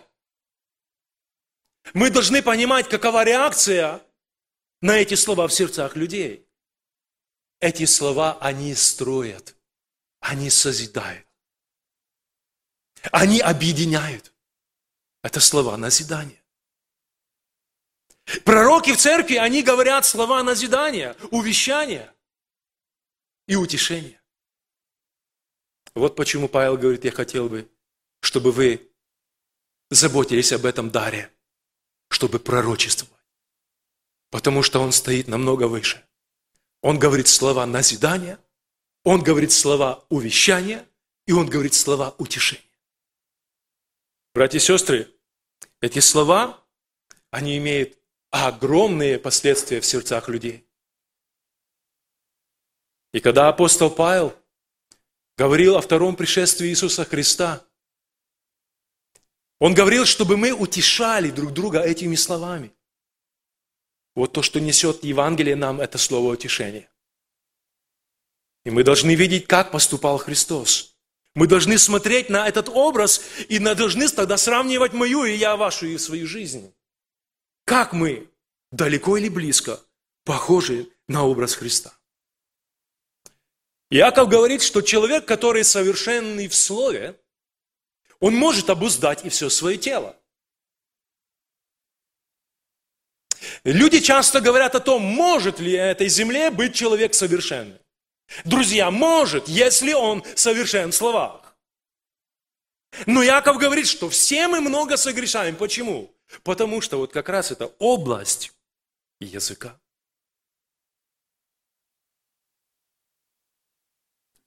мы 1.93 2.11
должны 2.11 2.43
понимать, 2.43 2.89
какова 2.89 3.23
реакция 3.23 4.05
на 4.81 4.97
эти 4.97 5.15
слова 5.15 5.47
в 5.47 5.53
сердцах 5.53 5.95
людей. 5.95 6.42
Эти 7.63 7.85
слова, 7.85 8.37
они 8.41 8.75
строят, 8.75 9.55
они 10.19 10.49
созидают, 10.49 11.25
они 13.13 13.39
объединяют. 13.39 14.33
Это 15.21 15.39
слова 15.39 15.77
назидания. 15.77 16.43
Пророки 18.43 18.91
в 18.91 18.97
церкви, 18.97 19.35
они 19.35 19.63
говорят 19.63 20.05
слова 20.05 20.43
назидания, 20.43 21.15
увещания 21.31 22.13
и 23.47 23.55
утешения. 23.55 24.21
Вот 25.95 26.17
почему 26.17 26.49
Павел 26.49 26.77
говорит, 26.77 27.05
я 27.05 27.11
хотел 27.11 27.47
бы, 27.47 27.71
чтобы 28.19 28.51
вы 28.51 28.91
заботились 29.89 30.51
об 30.51 30.65
этом 30.65 30.91
даре, 30.91 31.33
чтобы 32.09 32.39
пророчествовать. 32.39 33.23
Потому 34.31 34.63
что 34.63 34.81
он 34.81 34.91
стоит 34.91 35.29
намного 35.29 35.69
выше. 35.69 36.05
Он 36.83 36.99
говорит 36.99 37.29
слова 37.29 37.65
назидания, 37.65 38.37
он 39.05 39.23
говорит 39.23 39.53
слова 39.53 40.05
увещания, 40.09 40.85
и 41.25 41.31
он 41.31 41.49
говорит 41.49 41.73
слова 41.73 42.13
утешения. 42.17 42.61
Братья 44.33 44.57
и 44.57 44.61
сестры, 44.61 45.09
эти 45.79 45.99
слова, 45.99 46.61
они 47.31 47.57
имеют 47.57 47.97
огромные 48.31 49.17
последствия 49.17 49.79
в 49.79 49.85
сердцах 49.85 50.27
людей. 50.27 50.67
И 53.13 53.21
когда 53.21 53.47
апостол 53.47 53.89
Павел 53.89 54.35
говорил 55.37 55.77
о 55.77 55.81
втором 55.81 56.17
пришествии 56.17 56.67
Иисуса 56.67 57.05
Христа, 57.05 57.65
он 59.59 59.73
говорил, 59.73 60.05
чтобы 60.05 60.35
мы 60.35 60.51
утешали 60.51 61.31
друг 61.31 61.53
друга 61.53 61.79
этими 61.79 62.15
словами. 62.15 62.73
Вот 64.15 64.33
то, 64.33 64.41
что 64.41 64.59
несет 64.59 65.03
Евангелие 65.03 65.55
нам, 65.55 65.81
это 65.81 65.97
слово 65.97 66.33
утешения. 66.33 66.89
И 68.65 68.69
мы 68.69 68.83
должны 68.83 69.15
видеть, 69.15 69.47
как 69.47 69.71
поступал 69.71 70.17
Христос. 70.17 70.95
Мы 71.35 71.47
должны 71.47 71.77
смотреть 71.79 72.29
на 72.29 72.47
этот 72.47 72.69
образ 72.69 73.21
и 73.49 73.57
должны 73.59 74.07
тогда 74.07 74.37
сравнивать 74.37 74.93
мою 74.93 75.25
и 75.25 75.33
я 75.33 75.57
вашу 75.57 75.87
и 75.87 75.97
свою 75.97 76.27
жизнь. 76.27 76.73
Как 77.65 77.93
мы, 77.93 78.29
далеко 78.71 79.17
или 79.17 79.29
близко, 79.29 79.79
похожи 80.25 80.89
на 81.07 81.25
образ 81.25 81.55
Христа. 81.55 81.93
Иаков 83.89 84.29
говорит, 84.29 84.61
что 84.61 84.81
человек, 84.81 85.25
который 85.25 85.63
совершенный 85.63 86.47
в 86.47 86.55
слове, 86.55 87.19
он 88.19 88.35
может 88.35 88.69
обуздать 88.69 89.25
и 89.25 89.29
все 89.29 89.49
свое 89.49 89.77
тело. 89.77 90.17
Люди 93.63 94.01
часто 94.01 94.41
говорят 94.41 94.75
о 94.75 94.81
том, 94.81 95.01
может 95.01 95.59
ли 95.59 95.77
на 95.77 95.91
этой 95.91 96.09
земле 96.09 96.51
быть 96.51 96.75
человек 96.75 97.13
совершенный. 97.13 97.79
Друзья, 98.43 98.91
может, 98.91 99.47
если 99.47 99.93
он 99.93 100.23
совершен 100.35 100.91
в 100.91 100.95
словах. 100.95 101.55
Но 103.05 103.23
Яков 103.23 103.57
говорит, 103.57 103.87
что 103.87 104.09
все 104.09 104.47
мы 104.47 104.59
много 104.59 104.97
согрешаем. 104.97 105.55
Почему? 105.55 106.13
Потому 106.43 106.81
что 106.81 106.97
вот 106.97 107.13
как 107.13 107.29
раз 107.29 107.51
это 107.51 107.67
область 107.79 108.51
языка. 109.19 109.79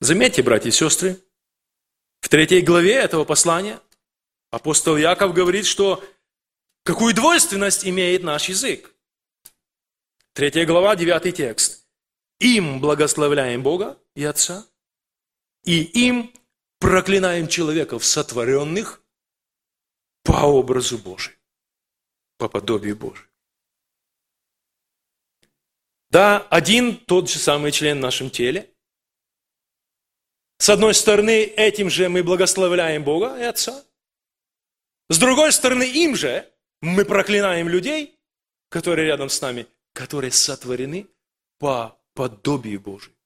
Заметьте, 0.00 0.42
братья 0.42 0.68
и 0.68 0.72
сестры, 0.72 1.18
в 2.20 2.28
третьей 2.28 2.60
главе 2.60 2.94
этого 2.94 3.24
послания 3.24 3.80
апостол 4.50 4.96
Яков 4.96 5.32
говорит, 5.32 5.64
что 5.64 6.04
какую 6.84 7.14
двойственность 7.14 7.86
имеет 7.86 8.22
наш 8.22 8.48
язык. 8.48 8.92
Третья 10.36 10.66
глава, 10.66 10.94
девятый 10.96 11.32
текст. 11.32 11.86
Им 12.40 12.78
благословляем 12.78 13.62
Бога 13.62 13.98
и 14.14 14.22
Отца, 14.22 14.66
и 15.64 15.82
им 15.82 16.30
проклинаем 16.78 17.48
человеков, 17.48 18.04
сотворенных 18.04 19.02
по 20.24 20.42
образу 20.42 20.98
Божию, 20.98 21.38
по 22.36 22.50
подобию 22.50 22.96
Божию. 22.96 23.26
Да, 26.10 26.46
один 26.50 26.98
тот 26.98 27.30
же 27.30 27.38
самый 27.38 27.72
член 27.72 27.96
в 27.96 28.02
нашем 28.02 28.28
теле. 28.28 28.70
С 30.58 30.68
одной 30.68 30.92
стороны, 30.92 31.44
этим 31.44 31.88
же 31.88 32.10
мы 32.10 32.22
благословляем 32.22 33.04
Бога 33.04 33.38
и 33.38 33.42
Отца. 33.42 33.82
С 35.08 35.18
другой 35.18 35.52
стороны, 35.52 35.84
им 35.84 36.14
же 36.14 36.46
мы 36.82 37.06
проклинаем 37.06 37.70
людей, 37.70 38.20
которые 38.68 39.06
рядом 39.06 39.30
с 39.30 39.40
нами, 39.40 39.66
которые 39.96 40.30
сотворены 40.30 41.08
по 41.58 41.98
подобию 42.12 42.78
Божию. 42.80 43.16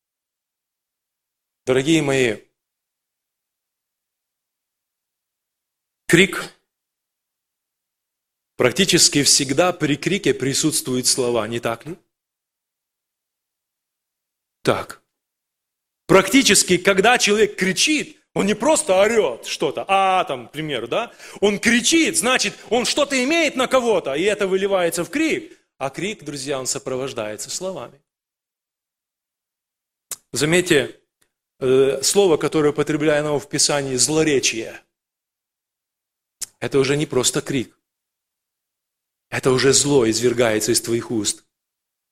Дорогие 1.67 2.01
мои, 2.01 2.39
крик. 6.07 6.55
Практически 8.57 9.25
всегда 9.25 9.73
при 9.73 9.97
крике 9.97 10.33
присутствуют 10.33 11.09
слова, 11.09 11.49
не 11.49 11.59
так 11.59 11.87
ли? 11.87 11.99
Так. 14.63 15.03
Практически, 16.07 16.77
когда 16.77 17.19
человек 17.19 17.57
кричит, 17.57 18.19
он 18.33 18.47
не 18.47 18.55
просто 18.55 18.95
орет 19.01 19.47
что-то, 19.47 19.85
а 19.89 20.23
там, 20.25 20.47
к 20.49 20.53
примеру, 20.53 20.87
да? 20.87 21.13
Он 21.41 21.59
кричит, 21.59 22.17
значит, 22.17 22.57
он 22.69 22.85
что-то 22.85 23.23
имеет 23.25 23.57
на 23.57 23.67
кого-то, 23.67 24.15
и 24.15 24.23
это 24.23 24.47
выливается 24.47 25.05
в 25.05 25.11
крик. 25.11 25.60
А 25.81 25.89
крик, 25.89 26.25
друзья, 26.25 26.61
он 26.61 26.67
сопровождается 26.67 27.49
словами. 27.49 28.03
Заметьте, 30.31 31.01
э, 31.59 32.03
слово, 32.03 32.37
которое 32.37 32.73
употребляемо 32.73 33.41
в 33.41 33.49
Писании, 33.49 33.97
злоречие. 33.97 34.85
Это 36.59 36.79
уже 36.79 36.99
не 36.99 37.07
просто 37.07 37.41
крик. 37.41 37.79
Это 39.31 39.53
уже 39.53 39.73
зло 39.73 40.07
извергается 40.07 40.73
из 40.73 40.83
твоих 40.83 41.11
уст. 41.11 41.45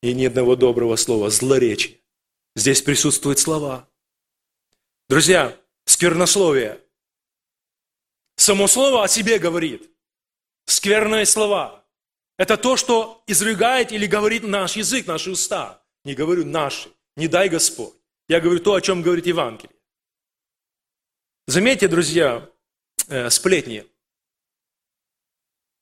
И 0.01 0.15
ни 0.15 0.25
одного 0.25 0.57
доброго 0.57 0.97
слова, 0.97 1.29
злоречие. 1.29 2.01
Здесь 2.57 2.81
присутствуют 2.81 3.39
слова. 3.39 3.87
Друзья, 5.11 5.55
сквернословие. 5.85 6.83
Само 8.37 8.67
слово 8.67 9.05
о 9.05 9.09
себе 9.09 9.39
говорит. 9.39 9.91
Скверные 10.65 11.27
слова. 11.27 11.85
Это 12.39 12.57
то, 12.57 12.77
что 12.77 13.23
изрыгает 13.27 13.91
или 13.93 14.07
говорит 14.07 14.45
наш 14.45 14.77
язык, 14.77 15.07
наши 15.07 15.31
уста. 15.31 15.85
Не 16.05 16.15
говорю 16.15 16.47
наши, 16.47 16.91
не 17.17 17.27
дай 17.27 17.49
Господь. 17.49 17.95
Я 18.29 18.41
говорю 18.41 18.61
то, 18.61 18.75
о 18.75 18.81
чем 18.81 19.03
говорит 19.03 19.27
Евангелие. 19.27 19.77
Заметьте, 21.49 21.89
друзья, 21.89 22.49
э, 23.09 23.29
сплетни. 23.29 23.85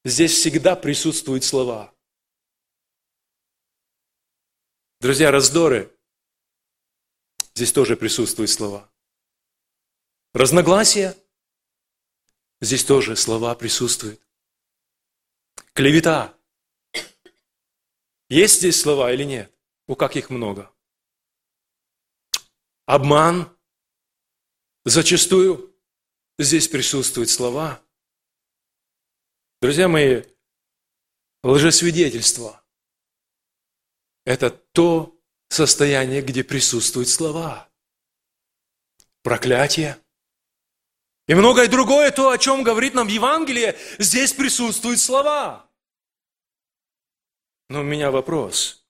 Здесь 0.05 0.33
всегда 0.33 0.77
присутствуют 0.77 1.45
слова. 1.45 1.93
Друзья, 5.01 5.31
раздоры. 5.31 5.95
Здесь 7.55 7.73
тоже 7.73 7.97
присутствуют 7.97 8.51
слова. 8.51 8.91
Разногласия. 10.33 11.17
Здесь 12.61 12.85
тоже 12.85 13.15
слова 13.17 13.55
присутствуют. 13.55 14.21
Клевета. 15.75 16.36
Есть 18.29 18.59
здесь 18.59 18.81
слова 18.81 19.13
или 19.13 19.25
нет? 19.25 19.53
О, 19.87 19.95
как 19.95 20.17
их 20.17 20.31
много. 20.31 20.73
Обман. 22.87 23.57
Зачастую 24.85 25.75
здесь 26.39 26.69
присутствуют 26.69 27.29
слова. 27.31 27.83
Друзья 29.61 29.89
мои, 29.89 30.23
лжесвидетельство– 31.43 32.63
это 34.25 34.51
то 34.51 35.19
состояние, 35.49 36.23
где 36.23 36.45
присутствуют 36.45 37.09
слова. 37.09 37.69
Проклятие. 39.23 39.99
И 41.27 41.35
многое 41.35 41.69
другое, 41.69 42.13
то, 42.13 42.31
о 42.31 42.39
чем 42.39 42.63
говорит 42.63 42.95
нам 42.95 43.09
Евангелие, 43.09 43.77
здесь 43.99 44.33
присутствуют 44.33 45.01
слова. 45.01 45.66
Но 47.69 47.81
у 47.81 47.83
меня 47.83 48.11
вопрос. 48.11 48.87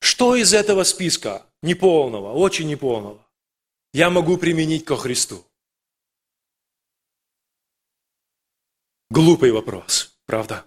Что 0.00 0.34
из 0.34 0.52
этого 0.52 0.82
списка, 0.84 1.46
неполного, 1.62 2.32
очень 2.32 2.68
неполного, 2.68 3.24
я 3.92 4.10
могу 4.10 4.38
применить 4.38 4.84
ко 4.84 4.96
Христу? 4.96 5.44
Глупый 9.10 9.50
вопрос, 9.52 10.16
правда? 10.24 10.66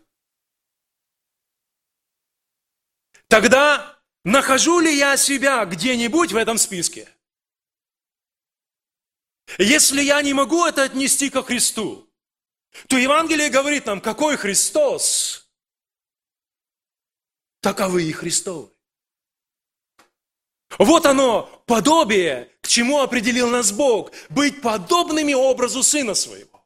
Тогда 3.28 4.00
нахожу 4.24 4.80
ли 4.80 4.96
я 4.96 5.18
себя 5.18 5.66
где-нибудь 5.66 6.32
в 6.32 6.36
этом 6.36 6.58
списке? 6.58 7.10
Если 9.58 10.02
я 10.02 10.22
не 10.22 10.34
могу 10.34 10.66
это 10.66 10.84
отнести 10.84 11.30
ко 11.30 11.44
Христу, 11.44 12.08
то 12.88 12.98
Евангелие 12.98 13.50
говорит 13.50 13.86
нам, 13.86 14.02
какой 14.02 14.38
Христос, 14.38 15.48
таковы 17.62 18.04
и 18.04 18.12
Христовы. 18.12 18.70
Вот 20.78 21.06
оно, 21.06 21.64
подобие, 21.66 22.50
к 22.62 22.68
чему 22.68 23.02
определил 23.02 23.50
нас 23.50 23.72
Бог, 23.72 24.12
быть 24.30 24.62
подобными 24.62 25.34
образу 25.34 25.84
Сына 25.84 26.16
Своего. 26.16 26.66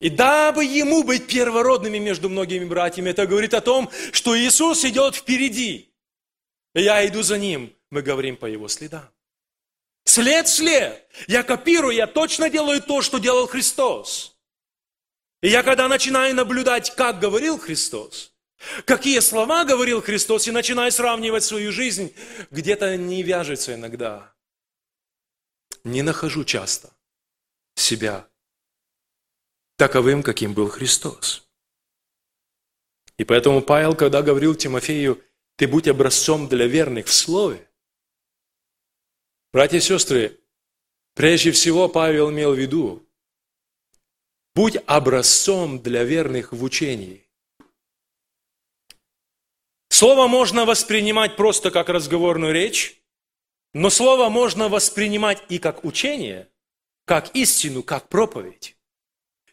И 0.00 0.10
дабы 0.10 0.64
Ему 0.64 1.02
быть 1.02 1.26
первородными 1.26 1.98
между 1.98 2.28
многими 2.28 2.64
братьями, 2.64 3.10
это 3.10 3.26
говорит 3.26 3.52
о 3.52 3.60
том, 3.60 3.90
что 4.12 4.38
Иисус 4.38 4.84
идет 4.84 5.16
впереди. 5.16 5.92
Я 6.74 7.06
иду 7.06 7.22
за 7.22 7.36
Ним, 7.36 7.74
мы 7.90 8.02
говорим 8.02 8.36
по 8.36 8.46
Его 8.46 8.68
следам. 8.68 9.08
След 10.18 10.48
след. 10.48 11.06
Я 11.28 11.44
копирую, 11.44 11.94
я 11.94 12.08
точно 12.08 12.50
делаю 12.50 12.82
то, 12.82 13.02
что 13.02 13.18
делал 13.18 13.46
Христос. 13.46 14.36
И 15.42 15.48
я 15.48 15.62
когда 15.62 15.86
начинаю 15.86 16.34
наблюдать, 16.34 16.92
как 16.96 17.20
говорил 17.20 17.56
Христос, 17.56 18.32
какие 18.84 19.20
слова 19.20 19.64
говорил 19.64 20.02
Христос, 20.02 20.48
и 20.48 20.50
начинаю 20.50 20.90
сравнивать 20.90 21.44
свою 21.44 21.70
жизнь, 21.70 22.12
где-то 22.50 22.96
не 22.96 23.22
вяжется 23.22 23.74
иногда. 23.74 24.34
Не 25.84 26.02
нахожу 26.02 26.44
часто 26.44 26.90
себя 27.76 28.26
таковым, 29.76 30.24
каким 30.24 30.52
был 30.52 30.68
Христос. 30.68 31.46
И 33.18 33.22
поэтому 33.24 33.62
Павел, 33.62 33.94
когда 33.94 34.22
говорил 34.22 34.56
Тимофею, 34.56 35.22
ты 35.54 35.68
будь 35.68 35.86
образцом 35.86 36.48
для 36.48 36.66
верных 36.66 37.06
в 37.06 37.14
слове, 37.14 37.67
Братья 39.50 39.78
и 39.78 39.80
сестры, 39.80 40.38
прежде 41.14 41.52
всего 41.52 41.88
Павел 41.88 42.30
имел 42.30 42.52
в 42.52 42.58
виду, 42.58 43.06
будь 44.54 44.76
образцом 44.86 45.80
для 45.80 46.04
верных 46.04 46.52
в 46.52 46.62
учении. 46.62 47.26
Слово 49.88 50.28
можно 50.28 50.66
воспринимать 50.66 51.36
просто 51.36 51.70
как 51.70 51.88
разговорную 51.88 52.52
речь, 52.52 53.02
но 53.72 53.88
слово 53.88 54.28
можно 54.28 54.68
воспринимать 54.68 55.42
и 55.48 55.58
как 55.58 55.82
учение, 55.82 56.50
как 57.06 57.34
истину, 57.34 57.82
как 57.82 58.08
проповедь. 58.08 58.76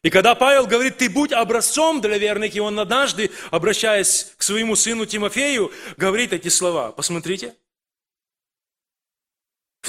И 0.03 0.09
когда 0.09 0.35
Павел 0.35 0.67
говорит, 0.67 0.97
ты 0.97 1.09
будь 1.09 1.31
образцом 1.31 2.01
для 2.01 2.17
верных, 2.17 2.53
и 2.53 2.59
он 2.59 2.79
однажды, 2.79 3.31
обращаясь 3.49 4.33
к 4.35 4.43
своему 4.43 4.75
сыну 4.75 5.05
Тимофею, 5.05 5.71
говорит 5.95 6.33
эти 6.33 6.49
слова. 6.49 6.91
Посмотрите. 6.91 7.55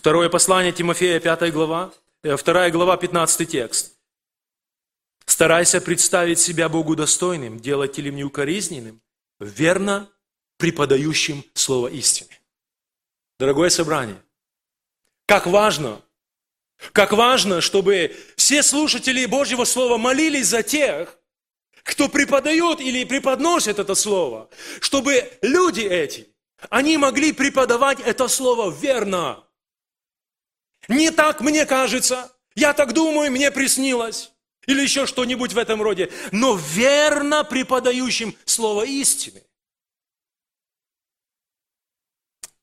Второе 0.07 0.29
послание 0.29 0.71
Тимофея, 0.71 1.19
5 1.19 1.53
глава, 1.53 1.93
2 2.23 2.37
э, 2.67 2.71
глава, 2.71 2.97
15 2.97 3.51
текст. 3.51 3.97
«Старайся 5.25 5.81
представить 5.81 6.39
себя 6.39 6.69
Богу 6.69 6.95
достойным, 6.95 7.59
делателем 7.59 8.15
неукоризненным, 8.15 9.03
верно 9.41 10.09
преподающим 10.59 11.45
слово 11.55 11.89
истины». 11.89 12.31
Дорогое 13.41 13.69
собрание, 13.69 14.23
как 15.27 15.49
важно, 15.49 16.01
как 16.93 17.13
важно, 17.13 17.61
чтобы 17.61 18.15
все 18.37 18.63
слушатели 18.63 19.27
Божьего 19.27 19.65
Слова 19.65 19.99
молились 19.99 20.47
за 20.47 20.63
тех, 20.63 21.19
кто 21.83 22.09
преподает 22.09 22.81
или 22.81 23.03
преподносит 23.03 23.81
это 23.81 23.97
Слово, 23.97 24.51
чтобы 24.81 25.29
люди 25.43 25.81
эти, 25.81 26.29
они 26.71 26.97
могли 26.97 27.33
преподавать 27.33 27.99
это 27.99 28.29
Слово 28.29 28.71
верно, 28.71 29.43
не 30.89 31.11
так 31.11 31.41
мне 31.41 31.67
кажется, 31.67 32.33
я 32.55 32.73
так 32.73 32.93
думаю, 32.93 33.31
мне 33.31 33.51
приснилось. 33.51 34.33
Или 34.67 34.83
еще 34.83 35.07
что-нибудь 35.07 35.53
в 35.53 35.59
этом 35.59 35.81
роде. 35.81 36.11
Но 36.33 36.57
верно 36.57 37.45
преподающим 37.45 38.37
слово 38.45 38.85
истины. 38.85 39.43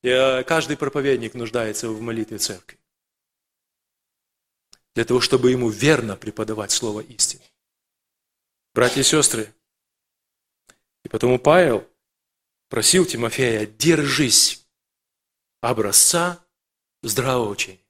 И 0.01 0.09
э, 0.09 0.43
каждый 0.43 0.75
проповедник 0.75 1.33
нуждается 1.33 1.89
в 1.89 2.01
молитве 2.01 2.37
церкви. 2.37 2.77
Для 4.95 5.05
того, 5.05 5.21
чтобы 5.21 5.51
ему 5.51 5.69
верно 5.69 6.17
преподавать 6.17 6.71
слово 6.71 6.99
истины. 6.99 7.43
Братья 8.73 9.01
и 9.01 9.03
сестры, 9.03 9.53
и 11.03 11.09
потому 11.09 11.39
Павел 11.39 11.87
просил 12.69 13.05
Тимофея, 13.05 13.65
держись 13.65 14.67
образца 15.61 16.43
здравого 17.01 17.49
учения. 17.49 17.82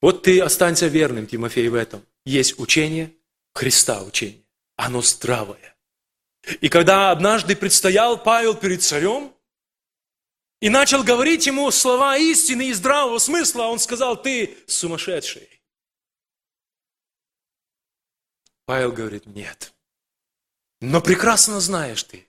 Вот 0.00 0.22
ты 0.22 0.40
останься 0.40 0.86
верным, 0.86 1.26
Тимофей, 1.26 1.68
в 1.68 1.74
этом. 1.74 2.04
Есть 2.24 2.58
учение, 2.58 3.14
Христа 3.54 4.02
учение. 4.02 4.44
Оно 4.76 5.02
здравое. 5.02 5.76
И 6.60 6.68
когда 6.68 7.10
однажды 7.10 7.56
предстоял 7.56 8.22
Павел 8.22 8.54
перед 8.54 8.82
царем 8.82 9.34
и 10.60 10.68
начал 10.68 11.02
говорить 11.02 11.46
ему 11.46 11.70
слова 11.70 12.16
истины 12.16 12.68
и 12.68 12.72
здравого 12.72 13.18
смысла, 13.18 13.64
он 13.64 13.78
сказал, 13.78 14.20
ты 14.20 14.56
сумасшедший. 14.66 15.48
Павел 18.64 18.92
говорит, 18.92 19.26
нет. 19.26 19.72
Но 20.80 21.00
прекрасно 21.00 21.60
знаешь 21.60 22.02
ты, 22.02 22.28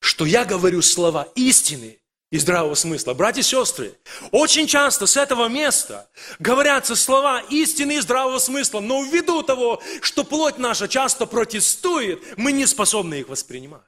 что 0.00 0.24
я 0.24 0.44
говорю 0.44 0.82
слова 0.82 1.28
истины 1.34 2.00
и 2.34 2.38
здравого 2.38 2.74
смысла. 2.74 3.14
Братья 3.14 3.42
и 3.42 3.44
сестры, 3.44 3.96
очень 4.32 4.66
часто 4.66 5.06
с 5.06 5.16
этого 5.16 5.46
места 5.46 6.10
говорятся 6.40 6.96
слова 6.96 7.40
истины 7.48 7.94
и 7.94 8.00
здравого 8.00 8.40
смысла, 8.40 8.80
но 8.80 9.04
ввиду 9.04 9.44
того, 9.44 9.80
что 10.00 10.24
плоть 10.24 10.58
наша 10.58 10.88
часто 10.88 11.26
протестует, 11.26 12.36
мы 12.36 12.50
не 12.50 12.66
способны 12.66 13.20
их 13.20 13.28
воспринимать. 13.28 13.84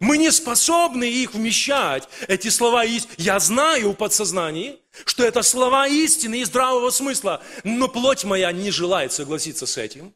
Мы 0.00 0.18
не 0.18 0.32
способны 0.32 1.04
их 1.04 1.34
вмещать, 1.34 2.08
эти 2.26 2.48
слова 2.48 2.84
истины. 2.84 3.14
Я 3.18 3.38
знаю 3.38 3.92
в 3.92 3.94
подсознании, 3.94 4.80
что 5.04 5.22
это 5.22 5.42
слова 5.42 5.86
истины 5.86 6.40
и 6.40 6.44
здравого 6.44 6.90
смысла, 6.90 7.40
но 7.62 7.86
плоть 7.86 8.24
моя 8.24 8.50
не 8.50 8.72
желает 8.72 9.12
согласиться 9.12 9.66
с 9.66 9.78
этим. 9.78 10.12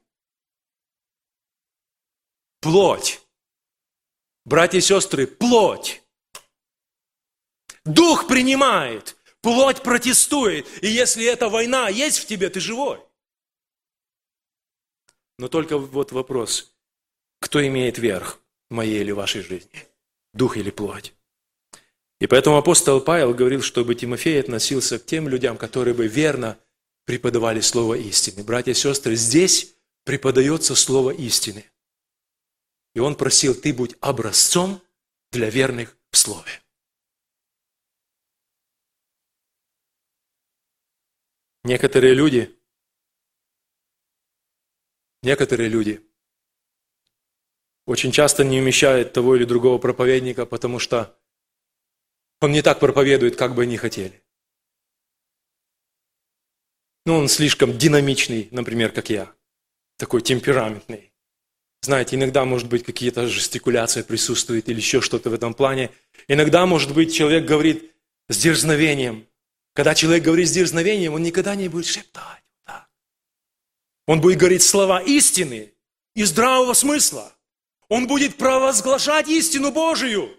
Плоть. 2.58 3.20
Братья 4.44 4.78
и 4.78 4.80
сестры, 4.80 5.28
плоть 5.28 6.02
Дух 7.88 8.26
принимает, 8.26 9.16
плоть 9.40 9.82
протестует. 9.82 10.66
И 10.82 10.88
если 10.88 11.24
эта 11.24 11.48
война 11.48 11.88
есть 11.88 12.18
в 12.18 12.26
тебе, 12.26 12.50
ты 12.50 12.60
живой. 12.60 13.00
Но 15.38 15.48
только 15.48 15.78
вот 15.78 16.12
вопрос, 16.12 16.74
кто 17.40 17.66
имеет 17.66 17.98
верх 17.98 18.40
в 18.68 18.74
моей 18.74 19.00
или 19.00 19.10
вашей 19.10 19.40
жизни? 19.40 19.86
Дух 20.34 20.58
или 20.58 20.70
плоть? 20.70 21.14
И 22.20 22.26
поэтому 22.26 22.58
апостол 22.58 23.00
Павел 23.00 23.32
говорил, 23.32 23.62
чтобы 23.62 23.94
Тимофей 23.94 24.38
относился 24.38 24.98
к 24.98 25.06
тем 25.06 25.28
людям, 25.28 25.56
которые 25.56 25.94
бы 25.94 26.08
верно 26.08 26.58
преподавали 27.06 27.60
слово 27.60 27.94
истины. 27.94 28.44
Братья 28.44 28.72
и 28.72 28.74
сестры, 28.74 29.16
здесь 29.16 29.74
преподается 30.04 30.74
слово 30.74 31.12
истины. 31.12 31.64
И 32.94 33.00
он 33.00 33.14
просил, 33.14 33.54
ты 33.54 33.72
будь 33.72 33.96
образцом 34.00 34.82
для 35.30 35.48
верных 35.48 35.96
в 36.10 36.18
слове. 36.18 36.60
Некоторые 41.64 42.14
люди, 42.14 42.56
некоторые 45.22 45.68
люди 45.68 46.04
очень 47.86 48.12
часто 48.12 48.44
не 48.44 48.60
умещают 48.60 49.12
того 49.12 49.36
или 49.36 49.44
другого 49.44 49.78
проповедника, 49.78 50.46
потому 50.46 50.78
что 50.78 51.18
он 52.40 52.52
не 52.52 52.62
так 52.62 52.80
проповедует, 52.80 53.36
как 53.36 53.54
бы 53.54 53.62
они 53.62 53.76
хотели. 53.76 54.22
Ну, 57.06 57.16
он 57.16 57.28
слишком 57.28 57.76
динамичный, 57.78 58.48
например, 58.50 58.92
как 58.92 59.08
я, 59.08 59.34
такой 59.96 60.20
темпераментный. 60.20 61.12
Знаете, 61.80 62.16
иногда, 62.16 62.44
может 62.44 62.68
быть, 62.68 62.84
какие-то 62.84 63.26
жестикуляции 63.26 64.02
присутствуют 64.02 64.68
или 64.68 64.76
еще 64.76 65.00
что-то 65.00 65.30
в 65.30 65.32
этом 65.32 65.54
плане. 65.54 65.90
Иногда, 66.26 66.66
может 66.66 66.92
быть, 66.92 67.14
человек 67.14 67.46
говорит 67.46 67.94
с 68.28 68.36
дерзновением. 68.36 69.26
Когда 69.78 69.94
человек 69.94 70.24
говорит 70.24 70.48
с 70.48 70.50
дерзновением, 70.50 71.14
он 71.14 71.22
никогда 71.22 71.54
не 71.54 71.68
будет 71.68 71.86
шептать. 71.86 72.42
Так. 72.64 72.88
Он 74.08 74.20
будет 74.20 74.36
говорить 74.36 74.64
слова 74.64 75.00
истины 75.00 75.72
и 76.16 76.24
здравого 76.24 76.72
смысла. 76.72 77.32
Он 77.88 78.08
будет 78.08 78.36
провозглашать 78.36 79.28
истину 79.28 79.70
Божию 79.70 80.36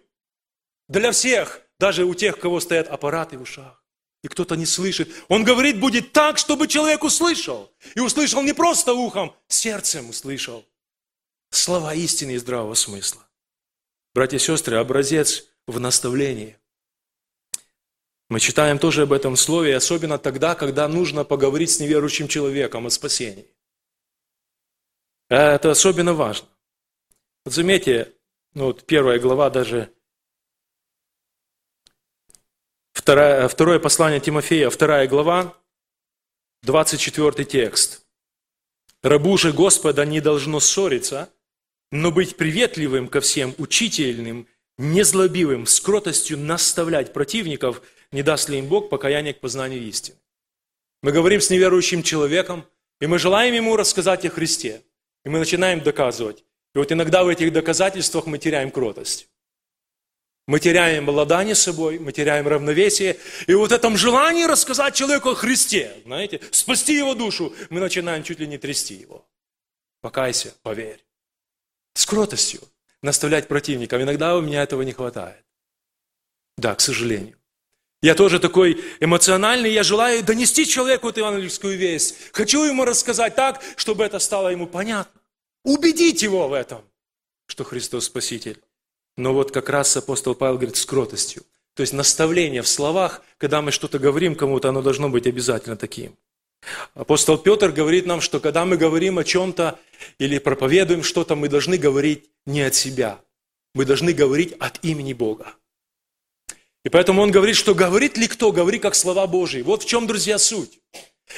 для 0.89 1.13
всех, 1.13 1.61
даже 1.79 2.03
у 2.03 2.15
тех, 2.15 2.37
кого 2.37 2.59
стоят 2.59 2.89
аппараты 2.89 3.37
в 3.37 3.43
ушах. 3.43 3.81
И 4.23 4.27
кто-то 4.27 4.55
не 4.55 4.65
слышит. 4.65 5.09
Он 5.29 5.45
говорит, 5.45 5.79
будет 5.79 6.11
так, 6.11 6.37
чтобы 6.37 6.67
человек 6.67 7.05
услышал. 7.05 7.71
И 7.95 8.01
услышал 8.01 8.41
не 8.41 8.51
просто 8.51 8.93
ухом, 8.93 9.33
сердцем 9.47 10.09
услышал. 10.09 10.65
Слова 11.49 11.93
истины 11.93 12.31
и 12.31 12.37
здравого 12.39 12.73
смысла. 12.73 13.25
Братья 14.13 14.35
и 14.35 14.41
сестры, 14.41 14.75
образец 14.75 15.45
в 15.65 15.79
наставлении. 15.79 16.59
Мы 18.29 18.39
читаем 18.39 18.77
тоже 18.77 19.03
об 19.03 19.13
этом 19.13 19.35
слове, 19.35 19.75
особенно 19.75 20.19
тогда, 20.19 20.53
когда 20.53 20.87
нужно 20.87 21.23
поговорить 21.23 21.71
с 21.71 21.79
неверующим 21.79 22.27
человеком 22.27 22.85
о 22.85 22.91
спасении. 22.91 23.47
Это 25.29 25.71
особенно 25.71 26.13
важно. 26.13 26.47
Вот 27.43 27.55
заметьте, 27.55 28.13
ну 28.53 28.65
вот 28.65 28.85
первая 28.85 29.19
глава 29.19 29.49
даже, 29.49 29.91
вторая, 32.93 33.47
второе 33.47 33.79
послание 33.79 34.19
Тимофея, 34.19 34.69
вторая 34.69 35.07
глава, 35.07 35.55
24 36.61 37.45
текст. 37.45 38.05
«Рабу 39.01 39.37
же 39.37 39.53
Господа 39.53 40.05
не 40.05 40.19
должно 40.21 40.59
ссориться, 40.59 41.33
но 41.91 42.11
быть 42.11 42.37
приветливым 42.37 43.07
ко 43.07 43.21
всем, 43.21 43.55
учительным, 43.57 44.47
незлобивым, 44.77 45.65
с 45.65 45.79
кротостью 45.79 46.37
наставлять 46.37 47.13
противников, 47.13 47.81
не 48.11 48.23
даст 48.23 48.49
ли 48.49 48.59
им 48.59 48.67
Бог 48.67 48.89
покаяние 48.89 49.33
к 49.33 49.39
познанию 49.39 49.81
истины». 49.83 50.17
Мы 51.01 51.11
говорим 51.11 51.39
с 51.39 51.49
неверующим 51.49 52.03
человеком, 52.03 52.65
и 52.99 53.07
мы 53.07 53.19
желаем 53.19 53.53
ему 53.53 53.77
рассказать 53.77 54.25
о 54.25 54.29
Христе. 54.29 54.81
И 55.23 55.29
мы 55.29 55.39
начинаем 55.39 55.81
доказывать. 55.81 56.43
И 56.75 56.77
вот 56.77 56.91
иногда 56.91 57.23
в 57.23 57.29
этих 57.29 57.53
доказательствах 57.53 58.25
мы 58.25 58.37
теряем 58.37 58.71
кротость. 58.71 59.29
Мы 60.47 60.59
теряем 60.59 61.09
обладание 61.09 61.55
собой, 61.55 61.99
мы 61.99 62.11
теряем 62.11 62.47
равновесие. 62.47 63.17
И 63.47 63.53
вот 63.53 63.71
этом 63.71 63.95
желании 63.95 64.45
рассказать 64.45 64.95
человеку 64.95 65.29
о 65.29 65.35
Христе, 65.35 65.95
знаете, 66.05 66.41
спасти 66.51 66.97
его 66.97 67.13
душу, 67.13 67.53
мы 67.69 67.79
начинаем 67.79 68.23
чуть 68.23 68.39
ли 68.39 68.47
не 68.47 68.57
трясти 68.57 68.95
его. 68.95 69.25
Покайся, 70.01 70.53
поверь. 70.61 71.05
С 71.93 72.05
кротостью 72.05 72.61
наставлять 73.01 73.47
противникам. 73.47 74.01
Иногда 74.01 74.35
у 74.35 74.41
меня 74.41 74.63
этого 74.63 74.81
не 74.81 74.91
хватает. 74.91 75.45
Да, 76.57 76.75
к 76.75 76.81
сожалению. 76.81 77.38
Я 78.01 78.15
тоже 78.15 78.39
такой 78.39 78.81
эмоциональный, 79.01 79.71
я 79.73 79.83
желаю 79.83 80.23
донести 80.23 80.65
человеку 80.65 81.09
эту 81.09 81.19
евангельскую 81.19 81.77
весть. 81.77 82.15
Хочу 82.31 82.63
ему 82.63 82.85
рассказать 82.85 83.35
так, 83.35 83.61
чтобы 83.75 84.05
это 84.05 84.19
стало 84.19 84.49
ему 84.49 84.67
понятно. 84.67 85.19
Убедить 85.65 86.21
его 86.21 86.47
в 86.47 86.53
этом, 86.53 86.81
что 87.47 87.65
Христос 87.65 88.05
Спаситель. 88.05 88.61
Но 89.17 89.33
вот 89.33 89.51
как 89.51 89.67
раз 89.67 89.97
апостол 89.97 90.33
Павел 90.33 90.55
говорит 90.55 90.77
с 90.77 90.85
кротостью. 90.85 91.43
То 91.73 91.81
есть 91.81 91.91
наставление 91.91 92.61
в 92.61 92.69
словах, 92.69 93.21
когда 93.37 93.61
мы 93.61 93.71
что-то 93.71 93.99
говорим 93.99 94.35
кому-то, 94.35 94.69
оно 94.69 94.81
должно 94.81 95.09
быть 95.09 95.27
обязательно 95.27 95.75
таким. 95.75 96.15
Апостол 96.93 97.37
Петр 97.37 97.71
говорит 97.71 98.05
нам, 98.05 98.21
что 98.21 98.39
когда 98.39 98.65
мы 98.65 98.77
говорим 98.77 99.17
о 99.17 99.25
чем-то 99.25 99.77
или 100.19 100.39
проповедуем 100.39 101.03
что-то, 101.03 101.35
мы 101.35 101.49
должны 101.49 101.77
говорить 101.77 102.29
не 102.45 102.61
от 102.61 102.75
себя. 102.75 103.19
Мы 103.73 103.85
должны 103.85 104.13
говорить 104.13 104.53
от 104.59 104.83
имени 104.83 105.13
Бога. 105.13 105.53
И 106.85 106.89
поэтому 106.89 107.21
он 107.21 107.31
говорит, 107.31 107.55
что 107.55 107.75
говорит 107.75 108.17
ли 108.17 108.27
кто, 108.27 108.51
говори 108.51 108.79
как 108.79 108.95
слова 108.95 109.27
Божьи. 109.27 109.61
Вот 109.61 109.83
в 109.83 109.87
чем, 109.87 110.07
друзья, 110.07 110.37
суть. 110.37 110.79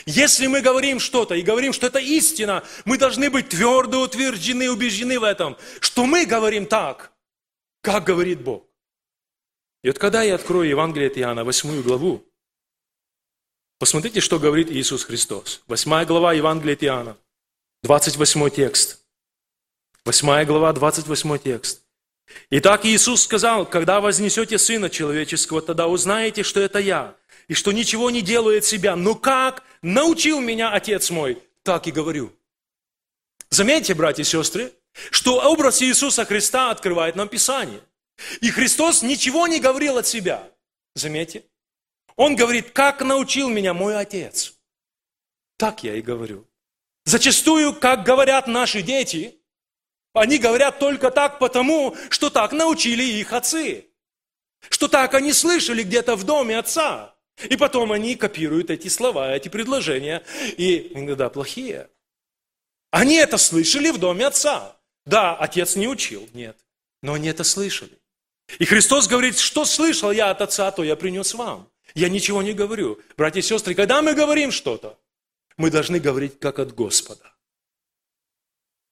Если 0.05 0.47
мы 0.47 0.61
говорим 0.61 0.99
что-то 0.99 1.35
и 1.35 1.41
говорим, 1.41 1.73
что 1.73 1.87
это 1.87 1.99
истина, 1.99 2.63
мы 2.85 2.97
должны 2.97 3.29
быть 3.29 3.49
твердо 3.49 4.01
утверждены, 4.01 4.69
убеждены 4.71 5.19
в 5.19 5.23
этом, 5.23 5.57
что 5.79 6.05
мы 6.05 6.25
говорим 6.25 6.65
так, 6.65 7.11
как 7.81 8.05
говорит 8.05 8.41
Бог. 8.41 8.65
И 9.83 9.87
вот 9.87 9.97
когда 9.97 10.21
я 10.21 10.35
открою 10.35 10.69
Евангелие 10.69 11.09
от 11.09 11.17
Иоанна, 11.17 11.43
8 11.43 11.81
главу, 11.81 12.23
посмотрите, 13.79 14.21
что 14.21 14.39
говорит 14.39 14.71
Иисус 14.71 15.03
Христос. 15.03 15.63
8 15.67 16.05
глава 16.05 16.33
Евангелия 16.33 16.75
от 16.75 16.83
Иоанна, 16.83 17.17
28 17.83 18.49
текст. 18.51 19.03
8 20.05 20.45
глава, 20.45 20.71
28 20.71 21.37
текст. 21.39 21.80
Итак, 22.49 22.85
Иисус 22.85 23.23
сказал, 23.23 23.65
когда 23.65 24.01
вознесете 24.01 24.57
Сына 24.57 24.89
Человеческого, 24.89 25.61
тогда 25.61 25.87
узнаете, 25.87 26.43
что 26.43 26.59
это 26.59 26.79
Я, 26.79 27.15
и 27.47 27.53
что 27.53 27.71
ничего 27.71 28.09
не 28.09 28.21
делает 28.21 28.65
себя. 28.65 28.95
Но 28.95 29.15
как 29.15 29.63
научил 29.81 30.39
меня 30.39 30.71
Отец 30.71 31.09
мой, 31.09 31.41
так 31.63 31.87
и 31.87 31.91
говорю. 31.91 32.33
Заметьте, 33.49 33.93
братья 33.93 34.23
и 34.23 34.25
сестры, 34.25 34.73
что 35.09 35.39
образ 35.39 35.81
Иисуса 35.81 36.25
Христа 36.25 36.71
открывает 36.71 37.15
нам 37.15 37.27
Писание. 37.27 37.81
И 38.39 38.51
Христос 38.51 39.01
ничего 39.01 39.47
не 39.47 39.59
говорил 39.59 39.97
от 39.97 40.07
себя. 40.07 40.49
Заметьте. 40.95 41.43
Он 42.15 42.35
говорит, 42.35 42.71
как 42.71 43.01
научил 43.01 43.49
меня 43.49 43.73
мой 43.73 43.97
Отец. 43.97 44.53
Так 45.57 45.83
я 45.83 45.95
и 45.95 46.01
говорю. 46.01 46.47
Зачастую, 47.05 47.73
как 47.73 48.03
говорят 48.03 48.47
наши 48.47 48.81
дети, 48.81 49.40
они 50.13 50.37
говорят 50.37 50.79
только 50.79 51.11
так 51.11 51.39
потому, 51.39 51.95
что 52.09 52.29
так 52.29 52.51
научили 52.51 53.03
их 53.03 53.33
отцы. 53.33 53.87
Что 54.69 54.87
так 54.87 55.13
они 55.13 55.33
слышали 55.33 55.83
где-то 55.83 56.15
в 56.15 56.23
доме 56.23 56.57
отца. 56.57 57.15
И 57.49 57.55
потом 57.55 57.91
они 57.91 58.15
копируют 58.15 58.69
эти 58.69 58.87
слова, 58.87 59.33
эти 59.33 59.49
предложения, 59.49 60.23
и 60.57 60.91
иногда 60.93 61.29
плохие. 61.29 61.89
Они 62.91 63.15
это 63.15 63.37
слышали 63.37 63.89
в 63.89 63.97
доме 63.97 64.27
отца. 64.27 64.77
Да, 65.05 65.35
отец 65.35 65.75
не 65.75 65.87
учил, 65.87 66.27
нет, 66.33 66.57
но 67.01 67.13
они 67.13 67.29
это 67.29 67.43
слышали. 67.43 67.97
И 68.59 68.65
Христос 68.65 69.07
говорит, 69.07 69.39
что 69.39 69.65
слышал 69.65 70.11
я 70.11 70.29
от 70.29 70.41
отца, 70.41 70.69
то 70.71 70.83
я 70.83 70.95
принес 70.95 71.33
вам. 71.33 71.69
Я 71.95 72.09
ничего 72.09 72.41
не 72.41 72.53
говорю. 72.53 72.99
Братья 73.17 73.39
и 73.39 73.43
сестры, 73.43 73.73
когда 73.73 74.01
мы 74.01 74.13
говорим 74.13 74.51
что-то, 74.51 74.99
мы 75.57 75.71
должны 75.71 75.99
говорить 75.99 76.39
как 76.39 76.59
от 76.59 76.75
Господа. 76.75 77.30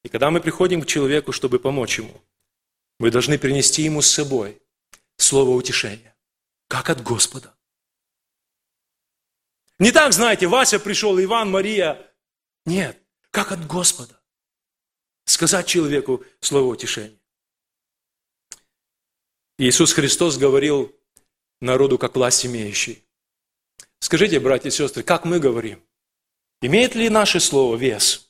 И 0.03 0.09
когда 0.09 0.31
мы 0.31 0.39
приходим 0.39 0.81
к 0.81 0.87
человеку, 0.87 1.31
чтобы 1.31 1.59
помочь 1.59 1.97
ему, 1.99 2.21
мы 2.99 3.11
должны 3.11 3.37
принести 3.37 3.83
ему 3.83 4.01
с 4.01 4.11
собой 4.11 4.61
слово 5.17 5.51
утешения, 5.51 6.15
как 6.67 6.89
от 6.89 7.01
Господа. 7.03 7.55
Не 9.77 9.91
так, 9.91 10.13
знаете, 10.13 10.47
Вася 10.47 10.79
пришел, 10.79 11.19
Иван, 11.21 11.49
Мария. 11.49 12.13
Нет, 12.65 13.01
как 13.31 13.51
от 13.51 13.65
Господа. 13.65 14.21
Сказать 15.25 15.67
человеку 15.67 16.23
слово 16.41 16.73
утешения. 16.73 17.19
Иисус 19.57 19.93
Христос 19.93 20.37
говорил 20.37 20.95
народу 21.61 21.97
как 21.97 22.15
власть 22.15 22.45
имеющий. 22.45 23.05
Скажите, 23.99 24.39
братья 24.39 24.69
и 24.69 24.71
сестры, 24.71 25.03
как 25.03 25.25
мы 25.25 25.39
говорим? 25.39 25.83
Имеет 26.61 26.95
ли 26.95 27.09
наше 27.09 27.39
слово 27.39 27.75
вес? 27.75 28.28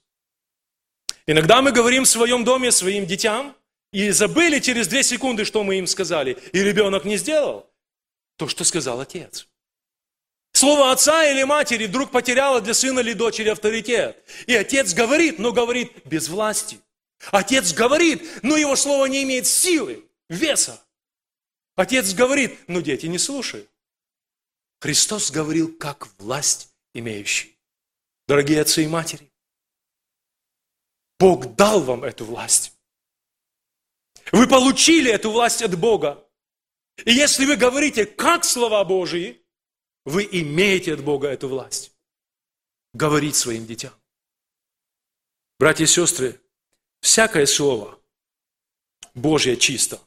Иногда 1.29 1.61
мы 1.61 1.71
говорим 1.71 2.05
в 2.05 2.09
своем 2.09 2.43
доме 2.43 2.71
своим 2.71 3.05
детям 3.05 3.55
и 3.93 4.09
забыли 4.09 4.57
через 4.57 4.87
две 4.87 5.03
секунды, 5.03 5.45
что 5.45 5.63
мы 5.63 5.77
им 5.77 5.85
сказали, 5.85 6.39
и 6.53 6.63
ребенок 6.63 7.05
не 7.05 7.17
сделал 7.17 7.69
то, 8.35 8.47
что 8.47 8.63
сказал 8.63 8.99
отец. 8.99 9.47
Слово 10.53 10.91
отца 10.91 11.29
или 11.29 11.43
матери 11.43 11.85
вдруг 11.85 12.09
потеряло 12.09 12.61
для 12.61 12.73
сына 12.73 13.01
или 13.01 13.13
дочери 13.13 13.49
авторитет. 13.49 14.17
И 14.47 14.55
отец 14.55 14.95
говорит, 14.95 15.37
но 15.37 15.51
говорит 15.51 15.91
без 16.03 16.29
власти. 16.29 16.79
Отец 17.29 17.73
говорит, 17.73 18.27
но 18.41 18.57
его 18.57 18.75
слово 18.75 19.05
не 19.05 19.21
имеет 19.21 19.45
силы, 19.45 20.03
веса. 20.29 20.83
Отец 21.75 22.11
говорит, 22.15 22.57
но 22.65 22.81
дети 22.81 23.05
не 23.05 23.19
слушают. 23.19 23.69
Христос 24.81 25.29
говорил, 25.29 25.71
как 25.77 26.07
власть 26.17 26.69
имеющий. 26.95 27.55
Дорогие 28.27 28.61
отцы 28.61 28.83
и 28.83 28.87
матери, 28.87 29.28
Бог 31.19 31.55
дал 31.55 31.81
вам 31.81 32.03
эту 32.03 32.25
власть. 32.25 32.73
Вы 34.31 34.47
получили 34.47 35.11
эту 35.11 35.31
власть 35.31 35.61
от 35.61 35.77
Бога. 35.77 36.25
И 37.05 37.11
если 37.11 37.45
вы 37.45 37.55
говорите, 37.55 38.05
как 38.05 38.45
слова 38.45 38.83
Божьи, 38.85 39.41
вы 40.05 40.27
имеете 40.31 40.93
от 40.93 41.03
Бога 41.03 41.27
эту 41.27 41.47
власть. 41.47 41.91
Говорить 42.93 43.35
своим 43.35 43.65
детям. 43.65 43.91
Братья 45.59 45.83
и 45.83 45.87
сестры, 45.87 46.39
всякое 47.01 47.45
слово 47.45 47.99
Божье 49.13 49.57
чисто. 49.57 49.99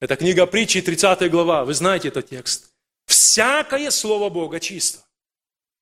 Это 0.00 0.16
книга 0.16 0.46
притчи, 0.46 0.82
30 0.82 1.30
глава. 1.30 1.64
Вы 1.64 1.74
знаете 1.74 2.08
этот 2.08 2.28
текст. 2.28 2.74
Всякое 3.06 3.90
слово 3.90 4.30
Бога 4.30 4.58
чисто. 4.58 5.06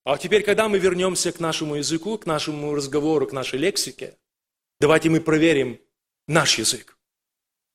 А 0.04 0.18
теперь, 0.18 0.42
когда 0.42 0.68
мы 0.68 0.78
вернемся 0.78 1.32
к 1.32 1.40
нашему 1.40 1.76
языку, 1.76 2.18
к 2.18 2.26
нашему 2.26 2.74
разговору, 2.74 3.26
к 3.26 3.32
нашей 3.32 3.58
лексике, 3.58 4.18
давайте 4.80 5.10
мы 5.10 5.20
проверим 5.20 5.80
наш 6.26 6.58
язык. 6.58 6.96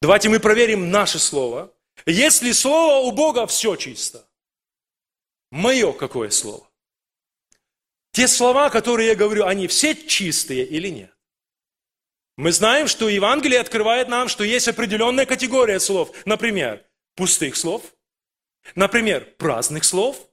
Давайте 0.02 0.30
мы 0.30 0.40
проверим 0.40 0.92
наше 0.92 1.20
слово. 1.20 1.74
Если 2.06 2.52
слово 2.52 3.06
у 3.06 3.12
Бога 3.12 3.46
все 3.48 3.76
чисто, 3.76 4.28
мое 5.52 5.92
какое 5.92 6.30
слово? 6.30 6.70
Те 8.12 8.28
слова, 8.28 8.70
которые 8.70 9.10
я 9.10 9.16
говорю, 9.16 9.46
они 9.46 9.68
все 9.68 9.96
чистые 9.96 10.66
или 10.66 10.90
нет? 10.90 11.14
Мы 12.38 12.54
знаем, 12.54 12.88
что 12.88 13.10
Евангелие 13.10 13.60
открывает 13.60 14.08
нам, 14.08 14.30
что 14.30 14.46
есть 14.46 14.70
определенная 14.70 15.26
категория 15.26 15.80
слов. 15.80 16.16
Например, 16.26 16.86
пустых 17.16 17.58
слов. 17.58 17.94
Например, 18.76 19.26
праздных 19.38 19.84
слов. 19.84 20.30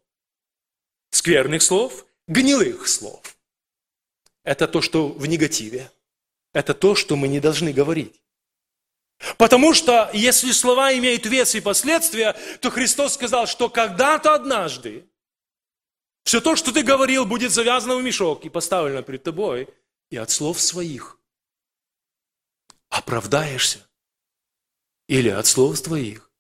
Скверных 1.11 1.63
слов. 1.63 2.07
Гнилых 2.29 2.87
слов. 2.87 3.37
Это 4.45 4.69
то, 4.69 4.81
что 4.81 5.09
в 5.09 5.27
негативе. 5.27 5.91
Это 6.57 6.73
то, 6.73 6.95
что 6.95 7.17
мы 7.17 7.29
не 7.29 7.39
должны 7.39 7.71
говорить. 7.71 8.23
Потому 9.37 9.75
что 9.75 10.09
если 10.15 10.53
слова 10.53 10.91
имеют 10.97 11.27
вес 11.27 11.55
и 11.55 11.61
последствия, 11.61 12.35
то 12.63 12.71
Христос 12.71 13.13
сказал, 13.13 13.47
что 13.47 13.69
когда-то 13.69 14.33
однажды 14.33 15.07
все 16.25 16.41
то, 16.41 16.57
что 16.57 16.73
ты 16.73 16.83
говорил, 16.83 17.27
будет 17.27 17.53
завязано 17.53 17.97
в 17.97 18.03
мешок 18.03 18.47
и 18.47 18.49
поставлено 18.49 19.03
перед 19.03 19.23
тобой, 19.23 19.69
и 20.09 20.17
от 20.17 20.31
слов 20.31 20.59
своих 20.59 21.19
оправдаешься 22.89 23.87
или 25.09 25.29
от 25.29 25.47
слов 25.47 25.79
твоих 25.83 26.31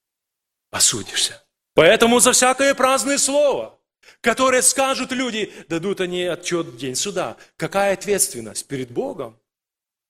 осудишься. 0.70 1.44
Поэтому 1.74 2.20
за 2.20 2.32
всякое 2.32 2.74
праздное 2.74 3.18
слово, 3.18 3.78
которое 4.22 4.62
скажут 4.62 5.12
люди, 5.12 5.52
дадут 5.68 6.00
они 6.00 6.22
отчет 6.22 6.68
в 6.68 6.78
день 6.78 6.94
суда. 6.94 7.36
Какая 7.58 7.92
ответственность 7.92 8.66
перед 8.66 8.90
Богом 8.90 9.38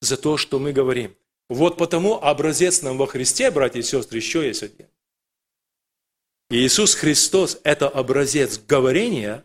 за 0.01 0.17
то, 0.17 0.37
что 0.37 0.59
мы 0.59 0.73
говорим? 0.73 1.17
Вот 1.49 1.79
потому 1.79 2.15
образец 2.15 2.83
нам 2.83 2.99
во 2.99 3.07
Христе, 3.07 3.51
братья 3.51 3.81
и 3.81 3.83
сестры, 3.83 4.19
еще 4.19 4.47
есть 4.47 4.63
один. 4.63 4.89
Иисус 6.51 6.95
Христос– 6.95 7.61
это 7.65 7.89
образец 7.89 8.59
говорения 8.59 9.45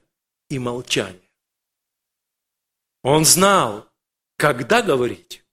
и 0.49 0.59
молчания. 0.59 1.19
Он 3.03 3.25
знал, 3.25 3.89
когда 4.37 4.81
говорить, 4.81 5.43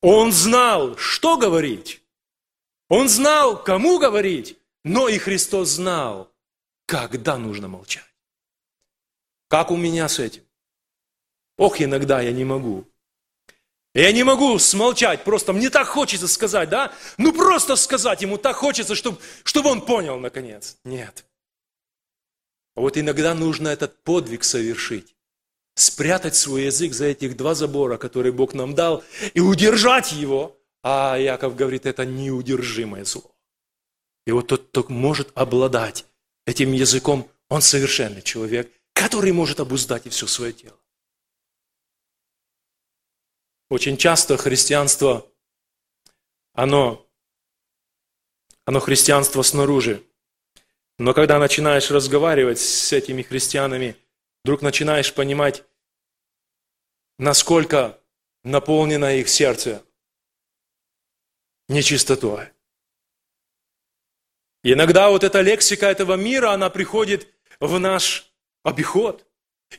он 0.00 0.32
знал, 0.32 0.96
что 0.96 1.36
говорить. 1.36 2.02
Он 2.88 3.08
знал, 3.08 3.62
кому 3.62 3.98
говорить. 3.98 4.58
Но 4.84 5.08
и 5.08 5.18
Христос 5.18 5.70
знал, 5.70 6.32
когда 6.86 7.36
нужно 7.38 7.66
молчать. 7.66 8.14
Как 9.48 9.70
у 9.70 9.76
меня 9.76 10.08
с 10.08 10.20
этим? 10.20 10.44
Ох, 11.56 11.80
иногда 11.80 12.20
я 12.20 12.32
не 12.32 12.44
могу. 12.44 12.86
Я 13.96 14.12
не 14.12 14.24
могу 14.24 14.58
смолчать, 14.58 15.24
просто 15.24 15.54
мне 15.54 15.70
так 15.70 15.86
хочется 15.86 16.28
сказать, 16.28 16.68
да? 16.68 16.92
Ну 17.16 17.32
просто 17.32 17.76
сказать 17.76 18.20
ему 18.20 18.36
так 18.36 18.54
хочется, 18.56 18.94
чтобы, 18.94 19.18
чтобы 19.42 19.70
он 19.70 19.80
понял 19.80 20.18
наконец. 20.18 20.76
Нет. 20.84 21.24
Вот 22.74 22.98
иногда 22.98 23.32
нужно 23.34 23.68
этот 23.68 24.02
подвиг 24.02 24.44
совершить 24.44 25.16
спрятать 25.76 26.36
свой 26.36 26.64
язык 26.64 26.92
за 26.92 27.06
этих 27.06 27.38
два 27.38 27.54
забора, 27.54 27.96
которые 27.96 28.32
Бог 28.32 28.52
нам 28.52 28.74
дал, 28.74 29.02
и 29.32 29.40
удержать 29.40 30.12
его. 30.12 30.58
А 30.82 31.16
Яков 31.16 31.56
говорит, 31.56 31.86
это 31.86 32.04
неудержимое 32.04 33.04
зло. 33.04 33.34
И 34.26 34.32
вот 34.32 34.48
тот, 34.48 34.68
кто 34.68 34.84
может 34.88 35.30
обладать 35.34 36.04
этим 36.46 36.72
языком, 36.72 37.30
он 37.48 37.62
совершенный 37.62 38.22
человек, 38.22 38.70
который 38.92 39.32
может 39.32 39.58
обуздать 39.60 40.06
и 40.06 40.10
все 40.10 40.26
свое 40.26 40.52
тело. 40.52 40.78
Очень 43.68 43.96
часто 43.96 44.36
христианство, 44.36 45.30
оно, 46.52 47.06
оно 48.64 48.80
христианство 48.80 49.42
снаружи. 49.42 50.04
Но 50.98 51.12
когда 51.14 51.38
начинаешь 51.38 51.90
разговаривать 51.90 52.58
с 52.58 52.92
этими 52.92 53.22
христианами– 53.22 53.96
вдруг 54.46 54.62
начинаешь 54.62 55.12
понимать, 55.12 55.64
насколько 57.18 58.00
наполнено 58.44 59.16
их 59.16 59.28
сердце 59.28 59.84
нечистотой. 61.68 62.52
Иногда 64.62 65.10
вот 65.10 65.24
эта 65.24 65.40
лексика 65.40 65.86
этого 65.86 66.14
мира, 66.14 66.52
она 66.52 66.70
приходит 66.70 67.26
в 67.58 67.76
наш 67.80 68.32
обиход. 68.62 69.25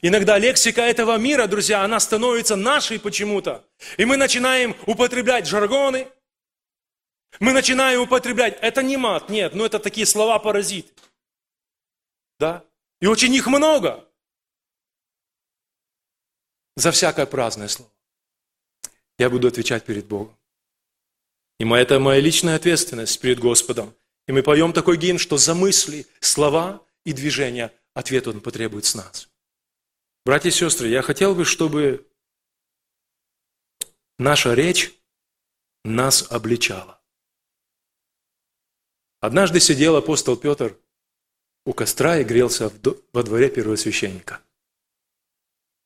Иногда 0.02 0.38
лексика 0.38 0.82
этого 0.82 1.18
мира, 1.18 1.48
друзья, 1.48 1.84
она 1.84 2.00
становится 2.00 2.56
нашей 2.56 3.00
почему-то. 3.00 3.66
И 3.98 4.06
мы 4.06 4.18
начинаем 4.18 4.76
употреблять 4.86 5.48
жаргоны, 5.48 6.08
мы 7.40 7.54
начинаем 7.54 8.02
употреблять, 8.02 8.58
это 8.62 8.84
не 8.84 8.98
мат, 8.98 9.30
нет, 9.30 9.54
но 9.54 9.66
это 9.66 9.80
такие 9.80 10.06
слова-паразиты. 10.06 10.92
Да? 12.40 12.64
И 13.00 13.08
очень 13.08 13.34
их 13.34 13.48
много 13.48 14.08
за 16.76 16.92
всякое 16.92 17.26
праздное 17.26 17.68
слово. 17.68 17.92
Я 19.18 19.30
буду 19.30 19.48
отвечать 19.48 19.84
перед 19.84 20.06
Богом. 20.06 20.38
И 21.60 21.68
это 21.68 22.00
моя 22.00 22.20
личная 22.20 22.56
ответственность 22.56 23.20
перед 23.20 23.40
Господом. 23.40 23.96
И 24.28 24.32
мы 24.32 24.44
поем 24.44 24.74
такой 24.74 24.98
гимн, 24.98 25.18
что 25.18 25.38
за 25.38 25.56
мысли, 25.56 26.06
слова 26.20 26.86
и 27.04 27.14
движения 27.14 27.74
ответ 27.94 28.28
Он 28.28 28.42
потребует 28.42 28.86
с 28.86 28.94
нас. 28.94 29.28
Братья 30.28 30.50
и 30.50 30.52
сестры, 30.52 30.90
я 30.90 31.02
хотел 31.02 31.34
бы, 31.34 31.46
чтобы 31.46 32.06
наша 34.20 34.54
речь 34.56 34.92
нас 35.86 36.30
обличала. 36.30 37.00
Однажды 39.22 39.62
сидел 39.62 39.96
апостол 39.96 40.36
Петр 40.36 40.78
у 41.66 41.72
костра 41.72 42.18
и 42.18 42.26
грелся 42.26 42.70
во 43.14 43.24
дворе 43.24 43.50
первосвященника. 43.50 44.42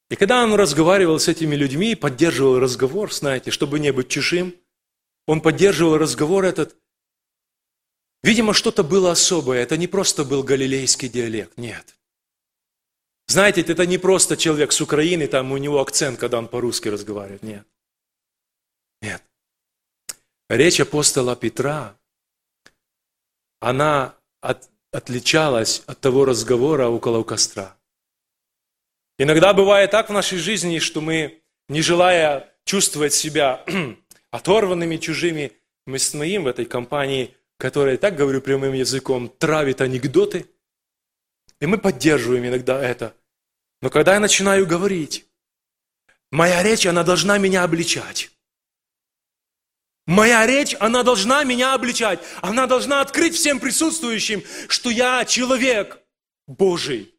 И 0.10 0.16
когда 0.16 0.44
он 0.44 0.56
разговаривал 0.56 1.20
с 1.20 1.28
этими 1.28 1.54
людьми, 1.54 1.94
поддерживал 1.94 2.58
разговор, 2.58 3.14
знаете, 3.14 3.52
чтобы 3.52 3.80
не 3.80 3.94
быть 3.94 4.10
чужим, 4.10 4.56
он 5.28 5.42
поддерживал 5.42 6.00
разговор 6.00 6.46
этот. 6.46 6.76
Видимо, 8.24 8.56
что-то 8.56 8.84
было 8.84 9.12
особое. 9.12 9.62
Это 9.62 9.78
не 9.78 9.86
просто 9.86 10.26
был 10.26 10.42
галилейский 10.42 11.10
диалект, 11.10 11.60
нет. 11.60 11.96
Знаете, 13.28 13.62
это 13.62 13.86
не 13.86 13.98
просто 13.98 14.36
человек 14.36 14.72
с 14.72 14.82
Украины, 14.82 15.28
там 15.28 15.52
у 15.52 15.58
него 15.58 15.80
акцент, 15.80 16.20
когда 16.20 16.38
он 16.38 16.48
по-русски 16.48 16.90
разговаривает, 16.90 17.44
нет. 17.44 17.66
Нет. 19.02 19.24
Речь 20.50 20.82
апостола 20.82 21.36
Петра, 21.36 21.98
она 23.62 24.16
от, 24.42 24.70
отличалась 24.92 25.84
от 25.88 26.00
того 26.02 26.26
разговора 26.26 26.88
около 26.88 27.24
костра. 27.24 27.78
Иногда 29.18 29.54
бывает 29.54 29.92
так 29.92 30.10
в 30.10 30.14
нашей 30.14 30.40
жизни, 30.40 30.80
что 30.80 31.00
мы, 31.00 31.42
не 31.70 31.82
желая 31.82 32.54
чувствовать 32.66 33.14
себя 33.14 33.64
оторванными, 34.32 34.98
чужими, 34.98 35.54
мы 35.86 36.00
стоим 36.00 36.44
в 36.44 36.48
этой 36.48 36.66
компании, 36.66 37.36
которая, 37.58 37.98
так 37.98 38.16
говорю 38.16 38.42
прямым 38.42 38.74
языком, 38.74 39.30
травит 39.30 39.82
анекдоты, 39.82 40.48
и 41.62 41.66
мы 41.66 41.78
поддерживаем 41.78 42.46
иногда 42.46 42.84
это. 42.84 43.16
Но 43.82 43.90
когда 43.90 44.16
я 44.16 44.20
начинаю 44.20 44.68
говорить, 44.68 45.26
моя 46.30 46.62
речь, 46.62 46.86
она 46.86 47.04
должна 47.04 47.38
меня 47.38 47.64
обличать. 47.64 48.32
Моя 50.06 50.46
речь, 50.46 50.76
она 50.82 51.04
должна 51.04 51.46
меня 51.46 51.74
обличать. 51.74 52.20
Она 52.42 52.68
должна 52.68 53.00
открыть 53.00 53.36
всем 53.36 53.62
присутствующим, 53.62 54.44
что 54.68 54.90
я 54.90 55.24
человек 55.24 56.00
Божий 56.48 57.16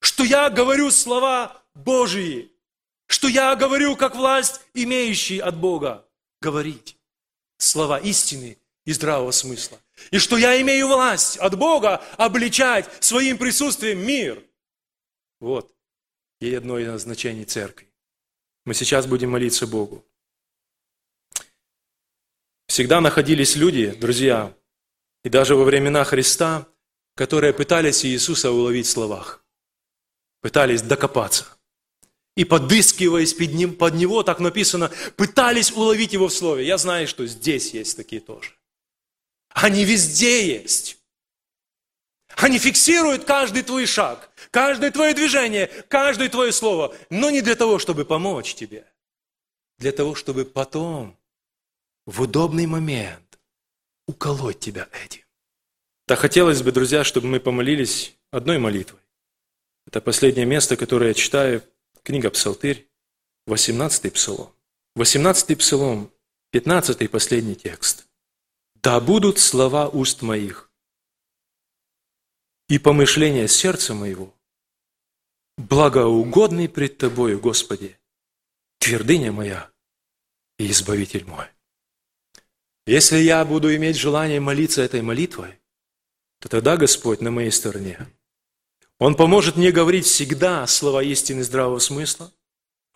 что 0.00 0.24
я 0.24 0.50
говорю 0.50 0.90
слова 0.90 1.62
Божьи, 1.74 2.50
что 3.06 3.28
я 3.28 3.54
говорю 3.54 3.96
как 3.96 4.16
власть, 4.16 4.60
имеющий 4.74 5.38
от 5.38 5.56
Бога 5.56 6.06
говорить 6.40 6.96
слова 7.58 7.98
истины 7.98 8.58
и 8.86 8.92
здравого 8.92 9.30
смысла. 9.30 9.78
И 10.10 10.18
что 10.18 10.36
я 10.36 10.60
имею 10.60 10.88
власть 10.88 11.36
от 11.36 11.56
Бога 11.56 12.02
обличать 12.16 12.88
своим 13.02 13.38
присутствием 13.38 14.04
мир. 14.04 14.42
Вот. 15.40 15.74
И 16.40 16.54
одно 16.54 16.78
из 16.78 16.88
назначений 16.88 17.44
церкви. 17.44 17.88
Мы 18.64 18.74
сейчас 18.74 19.06
будем 19.06 19.30
молиться 19.30 19.66
Богу. 19.66 20.04
Всегда 22.66 23.00
находились 23.00 23.56
люди, 23.56 23.90
друзья, 23.90 24.54
и 25.24 25.28
даже 25.28 25.56
во 25.56 25.64
времена 25.64 26.04
Христа, 26.04 26.66
которые 27.16 27.52
пытались 27.52 28.04
Иисуса 28.04 28.50
уловить 28.50 28.86
в 28.86 28.90
словах. 28.90 29.44
Пытались 30.40 30.82
докопаться. 30.82 31.46
И 32.36 32.44
подыскиваясь 32.44 33.34
под, 33.34 33.52
ним, 33.52 33.74
под 33.74 33.94
него, 33.94 34.22
так 34.22 34.38
написано, 34.38 34.90
пытались 35.16 35.72
уловить 35.72 36.12
его 36.12 36.28
в 36.28 36.32
слове. 36.32 36.64
Я 36.66 36.78
знаю, 36.78 37.08
что 37.08 37.26
здесь 37.26 37.74
есть 37.74 37.96
такие 37.96 38.22
тоже. 38.22 38.52
Они 39.50 39.84
везде 39.84 40.46
есть. 40.46 40.98
Они 42.36 42.58
фиксируют 42.58 43.24
каждый 43.24 43.62
твой 43.62 43.86
шаг, 43.86 44.30
каждое 44.50 44.90
твое 44.90 45.12
движение, 45.14 45.66
каждое 45.88 46.28
твое 46.28 46.52
слово. 46.52 46.94
Но 47.10 47.30
не 47.30 47.42
для 47.42 47.54
того, 47.54 47.78
чтобы 47.78 48.04
помочь 48.04 48.54
тебе. 48.54 48.86
Для 49.78 49.92
того, 49.92 50.14
чтобы 50.14 50.44
потом, 50.44 51.18
в 52.06 52.22
удобный 52.22 52.66
момент, 52.66 53.38
уколоть 54.06 54.60
тебя 54.60 54.88
этим. 55.04 55.22
Так 56.06 56.18
хотелось 56.18 56.62
бы, 56.62 56.72
друзья, 56.72 57.04
чтобы 57.04 57.28
мы 57.28 57.40
помолились 57.40 58.16
одной 58.30 58.58
молитвой. 58.58 59.00
Это 59.86 60.00
последнее 60.00 60.46
место, 60.46 60.76
которое 60.76 61.08
я 61.08 61.14
читаю, 61.14 61.62
книга 62.02 62.30
Псалтырь, 62.30 62.88
18-й 63.48 64.10
псалом. 64.10 64.52
18-й 64.96 65.56
псалом, 65.56 66.12
15-й 66.52 67.08
последний 67.08 67.54
текст. 67.54 68.06
«Да 68.82 69.00
будут 69.00 69.38
слова 69.38 69.88
уст 69.88 70.22
моих 70.22 70.70
и 72.68 72.78
помышления 72.78 73.48
сердца 73.48 73.94
моего, 73.94 74.32
благоугодный 75.56 76.68
пред 76.68 76.98
Тобою, 76.98 77.40
Господи, 77.40 77.98
твердыня 78.78 79.32
моя 79.32 79.70
и 80.58 80.70
Избавитель 80.70 81.24
мой. 81.24 81.46
Если 82.86 83.18
я 83.18 83.44
буду 83.44 83.74
иметь 83.74 83.96
желание 83.96 84.40
молиться 84.40 84.82
этой 84.82 85.02
молитвой, 85.02 85.60
то 86.38 86.48
тогда 86.48 86.76
Господь 86.76 87.20
на 87.20 87.30
моей 87.30 87.50
стороне. 87.50 88.06
Он 88.98 89.16
поможет 89.16 89.56
мне 89.56 89.72
говорить 89.72 90.06
всегда 90.06 90.66
слова 90.66 91.02
истины 91.02 91.42
здравого 91.42 91.78
смысла. 91.80 92.32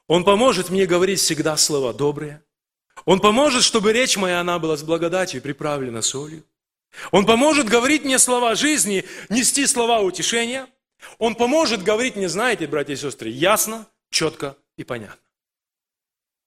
Он 0.07 0.25
поможет 0.25 0.71
мне 0.71 0.87
говорить 0.87 1.19
всегда 1.19 1.57
слова 1.57 1.93
добрые. 1.93 2.44
Он 3.05 3.21
поможет, 3.21 3.65
чтобы 3.65 3.93
речь 3.93 4.17
моя, 4.17 4.41
она 4.41 4.59
была 4.59 4.77
с 4.77 4.83
благодатью 4.83 5.43
приправлена 5.43 6.03
солью. 6.03 6.45
Он 7.11 7.27
поможет 7.27 7.69
говорить 7.69 8.05
мне 8.05 8.19
слова 8.19 8.55
жизни, 8.55 9.05
нести 9.29 9.67
слова 9.67 10.01
утешения. 10.01 10.69
Он 11.19 11.35
поможет 11.35 11.83
говорить 11.83 12.17
мне, 12.17 12.29
знаете, 12.29 12.67
братья 12.67 12.95
и 12.95 12.97
сестры, 12.97 13.29
ясно, 13.29 13.87
четко 14.11 14.57
и 14.77 14.85
понятно. 14.85 15.21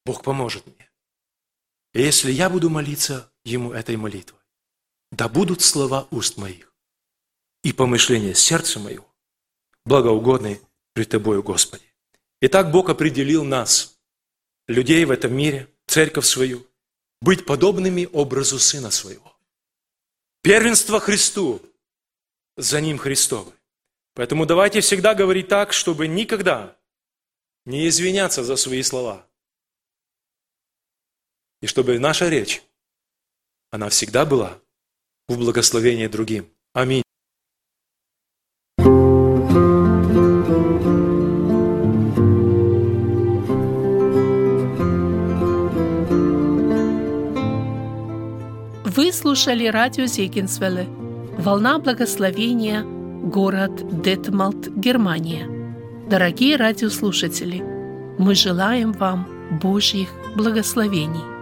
Бог 0.05 0.23
поможет 0.23 0.65
мне. 0.65 0.89
И 1.93 2.01
если 2.01 2.31
я 2.31 2.49
буду 2.49 2.69
молиться 2.69 3.31
Ему 3.43 3.71
этой 3.71 3.95
молитвой, 3.97 4.39
да 5.11 5.29
будут 5.29 5.61
слова 5.61 6.07
уст 6.11 6.37
моих 6.37 6.73
и 7.63 7.71
помышления 7.71 8.33
сердца 8.33 8.79
моего 8.79 9.07
благоугодны 9.85 10.61
пред 10.93 11.09
Тобою, 11.09 11.43
Господи. 11.43 11.85
Итак, 12.41 12.71
Бог 12.71 12.89
определил 12.89 13.43
нас, 13.43 13.97
людей 14.67 15.03
в 15.05 15.11
этом 15.11 15.33
мире, 15.33 15.69
церковь 15.87 16.25
свою, 16.25 16.65
быть 17.21 17.45
подобными 17.45 18.07
образу 18.11 18.59
Сына 18.59 18.91
Своего. 18.91 19.35
Первенство 20.41 20.99
Христу, 20.99 21.61
за 22.55 22.81
Ним 22.81 22.97
Христовы. 22.97 23.53
Поэтому 24.13 24.45
давайте 24.45 24.81
всегда 24.81 25.13
говорить 25.13 25.47
так, 25.47 25.73
чтобы 25.73 26.07
никогда 26.07 26.75
не 27.65 27.87
извиняться 27.87 28.43
за 28.43 28.55
свои 28.55 28.81
слова. 28.81 29.27
И 31.61 31.67
чтобы 31.67 31.99
наша 31.99 32.29
речь, 32.29 32.63
она 33.69 33.89
всегда 33.89 34.25
была 34.25 34.59
в 35.27 35.37
благословении 35.37 36.07
другим. 36.07 36.51
Аминь. 36.73 37.03
Слушали 49.17 49.65
радио 49.65 50.05
Зегенсвелле 50.05 50.85
«Волна 51.39 51.79
благословения», 51.79 52.83
город 52.83 54.01
Детмалт, 54.03 54.67
Германия. 54.75 55.49
Дорогие 56.07 56.55
радиослушатели, 56.55 57.63
мы 58.19 58.35
желаем 58.35 58.91
вам 58.91 59.27
Божьих 59.59 60.09
благословений. 60.35 61.36